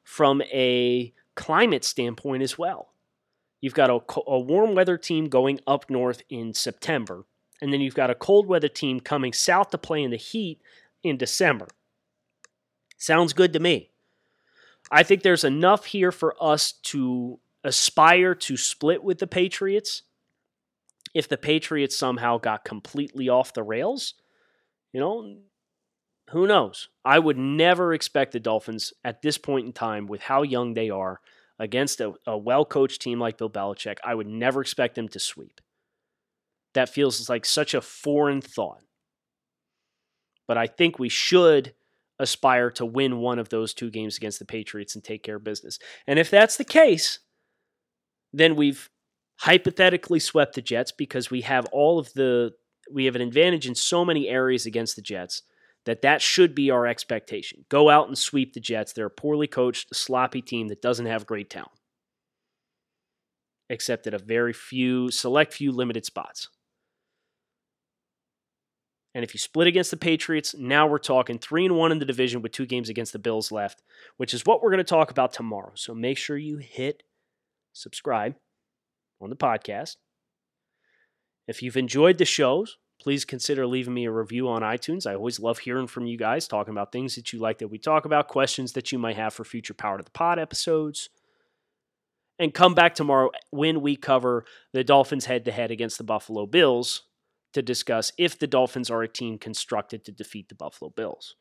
from 0.04 0.42
a 0.42 1.12
climate 1.34 1.84
standpoint 1.84 2.44
as 2.44 2.56
well. 2.56 2.92
You've 3.60 3.74
got 3.74 3.90
a, 3.90 3.98
a, 4.28 4.38
warm 4.38 4.76
weather 4.76 4.96
team 4.96 5.28
going 5.28 5.58
up 5.66 5.90
north 5.90 6.22
in 6.30 6.54
September, 6.54 7.24
and 7.60 7.72
then 7.72 7.80
you've 7.80 7.96
got 7.96 8.10
a 8.10 8.14
cold 8.14 8.46
weather 8.46 8.68
team 8.68 9.00
coming 9.00 9.32
south 9.32 9.70
to 9.70 9.78
play 9.78 10.04
in 10.04 10.12
the 10.12 10.16
heat 10.16 10.60
in 11.02 11.16
December. 11.16 11.66
Sounds 12.96 13.32
good 13.32 13.52
to 13.54 13.58
me. 13.58 13.90
I 14.90 15.03
think 15.03 15.22
there's 15.22 15.44
enough 15.44 15.85
here 15.87 16.12
for 16.12 16.35
us 16.40 16.72
to 16.85 17.38
aspire 17.62 18.35
to 18.35 18.57
split 18.57 19.05
with 19.05 19.18
the 19.18 19.26
Patriots. 19.26 20.03
If 21.14 21.29
the 21.29 21.37
Patriots 21.37 21.96
somehow 21.96 22.38
got 22.38 22.64
completely 22.64 23.29
off 23.29 23.55
the 23.55 23.62
rails, 23.62 24.14
you 24.92 25.00
know, 25.00 25.38
who 26.31 26.46
knows? 26.46 26.88
I 27.05 27.18
would 27.18 27.38
never 27.38 27.92
expect 27.92 28.33
the 28.33 28.40
Dolphins 28.40 28.92
at 29.05 29.22
this 29.22 29.38
point 29.38 29.66
in 29.66 29.72
time, 29.72 30.07
with 30.07 30.22
how 30.22 30.42
young 30.42 30.74
they 30.74 30.90
are, 30.90 31.20
against 31.59 32.00
a, 32.00 32.14
a 32.26 32.37
well 32.37 32.64
coached 32.64 33.03
team 33.03 33.20
like 33.20 33.38
Bill 33.38 33.50
Belichick, 33.50 33.98
I 34.03 34.14
would 34.14 34.26
never 34.26 34.61
expect 34.61 34.94
them 34.94 35.09
to 35.09 35.18
sweep. 35.18 35.61
That 36.74 36.88
feels 36.88 37.29
like 37.29 37.44
such 37.44 37.74
a 37.74 37.81
foreign 37.81 38.40
thought. 38.40 38.83
But 40.48 40.57
I 40.57 40.66
think 40.66 40.98
we 40.98 41.09
should 41.09 41.74
aspire 42.20 42.70
to 42.70 42.87
win 42.87 43.18
one 43.18 43.38
of 43.38 43.48
those 43.48 43.74
two 43.74 43.90
games 43.90 44.16
against 44.16 44.38
the 44.38 44.44
Patriots 44.44 44.94
and 44.94 45.02
take 45.02 45.24
care 45.24 45.37
of 45.37 45.44
business. 45.44 45.78
And 46.06 46.18
if 46.18 46.30
that's 46.30 46.56
the 46.56 46.64
case, 46.64 47.18
then 48.33 48.54
we've 48.54 48.88
hypothetically 49.38 50.20
swept 50.20 50.54
the 50.54 50.62
Jets 50.62 50.92
because 50.92 51.30
we 51.30 51.40
have 51.40 51.66
all 51.72 51.98
of 51.98 52.12
the 52.12 52.52
we 52.92 53.06
have 53.06 53.16
an 53.16 53.22
advantage 53.22 53.66
in 53.66 53.74
so 53.74 54.04
many 54.04 54.28
areas 54.28 54.66
against 54.66 54.96
the 54.96 55.02
Jets 55.02 55.42
that 55.87 56.02
that 56.02 56.20
should 56.20 56.54
be 56.54 56.70
our 56.70 56.87
expectation. 56.87 57.64
Go 57.68 57.88
out 57.88 58.09
and 58.09 58.18
sweep 58.18 58.52
the 58.52 58.61
Jets. 58.61 58.92
They're 58.92 59.06
a 59.06 59.11
poorly 59.11 59.46
coached, 59.46 59.94
sloppy 59.94 60.42
team 60.42 60.68
that 60.68 60.83
doesn't 60.83 61.06
have 61.06 61.26
great 61.26 61.48
talent, 61.48 61.78
except 63.68 64.06
at 64.06 64.14
a 64.14 64.18
very 64.18 64.52
few, 64.52 65.11
select 65.11 65.54
few 65.54 65.72
limited 65.72 66.04
spots. 66.04 66.48
And 69.14 69.25
if 69.25 69.35
you 69.35 69.38
split 69.38 69.66
against 69.66 69.90
the 69.90 69.96
Patriots, 69.96 70.55
now 70.57 70.87
we're 70.87 70.99
talking 70.99 71.38
three 71.38 71.64
and 71.64 71.77
one 71.77 71.90
in 71.90 71.99
the 71.99 72.05
division 72.05 72.42
with 72.42 72.53
two 72.53 72.66
games 72.66 72.88
against 72.88 73.12
the 73.12 73.18
Bills 73.18 73.51
left, 73.51 73.83
which 74.18 74.33
is 74.33 74.46
what 74.46 74.62
we're 74.62 74.70
going 74.70 74.79
to 74.79 74.85
talk 74.85 75.11
about 75.11 75.33
tomorrow. 75.33 75.73
So 75.75 75.94
make 75.94 76.16
sure 76.16 76.37
you 76.37 76.59
hit 76.59 77.03
subscribe 77.73 78.37
on 79.20 79.31
the 79.31 79.37
podcast. 79.37 79.96
If 81.49 81.62
you've 81.62 81.77
enjoyed 81.77 82.18
the 82.18 82.25
shows, 82.25 82.79
please 83.01 83.25
consider 83.25 83.66
leaving 83.66 83.94
me 83.94 84.05
a 84.05 84.12
review 84.12 84.49
on 84.49 84.62
iTunes. 84.62 85.07
I 85.07 85.14
always 85.14 85.40
love 85.40 85.59
hearing 85.59 85.88
from 85.88 86.07
you 86.07 86.16
guys, 86.16 86.46
talking 86.46 86.73
about 86.73 86.92
things 86.92 87.16
that 87.16 87.33
you 87.33 87.40
like 87.40 87.59
that 87.59 87.68
we 87.68 87.79
talk 87.79 88.05
about, 88.05 88.29
questions 88.29 88.73
that 88.75 88.92
you 88.92 88.99
might 88.99 89.16
have 89.16 89.35
for 89.35 89.44
future 89.44 89.75
Power 89.75 89.99
to 89.99 90.05
the 90.05 90.11
Pod 90.11 90.38
episodes. 90.38 91.09
And 92.38 92.55
come 92.55 92.75
back 92.75 92.94
tomorrow 92.94 93.31
when 93.51 93.81
we 93.81 93.96
cover 93.96 94.44
the 94.73 94.85
Dolphins 94.85 95.27
head 95.27 95.44
to 95.46 95.53
head 95.53 95.70
against 95.70 95.99
the 95.99 96.05
Buffalo 96.05 96.46
Bills 96.46 97.03
to 97.52 97.62
discuss 97.62 98.12
if 98.18 98.38
the 98.38 98.46
Dolphins 98.46 98.90
are 98.90 99.02
a 99.02 99.08
team 99.08 99.38
constructed 99.38 100.04
to 100.04 100.12
defeat 100.12 100.48
the 100.48 100.54
Buffalo 100.54 100.90
Bills. 100.90 101.36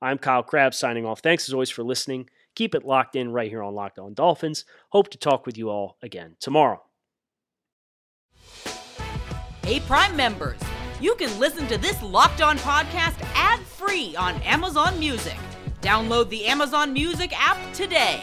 I'm 0.00 0.18
Kyle 0.18 0.42
Crabbs 0.42 0.78
signing 0.78 1.06
off. 1.06 1.20
Thanks 1.20 1.48
as 1.48 1.54
always 1.54 1.70
for 1.70 1.82
listening. 1.82 2.28
Keep 2.54 2.74
it 2.74 2.84
locked 2.84 3.16
in 3.16 3.32
right 3.32 3.50
here 3.50 3.62
on 3.62 3.74
Locked 3.74 3.98
On 3.98 4.14
Dolphins. 4.14 4.64
Hope 4.90 5.08
to 5.10 5.18
talk 5.18 5.46
with 5.46 5.56
you 5.58 5.70
all 5.70 5.96
again 6.02 6.36
tomorrow. 6.40 6.82
Hey, 9.62 9.80
Prime 9.80 10.14
members, 10.14 10.60
you 11.00 11.14
can 11.14 11.38
listen 11.40 11.66
to 11.68 11.78
this 11.78 12.02
Locked 12.02 12.42
On 12.42 12.58
podcast 12.58 13.16
ad 13.34 13.60
free 13.60 14.14
on 14.16 14.34
Amazon 14.42 14.98
Music. 14.98 15.36
Download 15.80 16.28
the 16.28 16.44
Amazon 16.46 16.92
Music 16.92 17.32
app 17.34 17.58
today. 17.72 18.22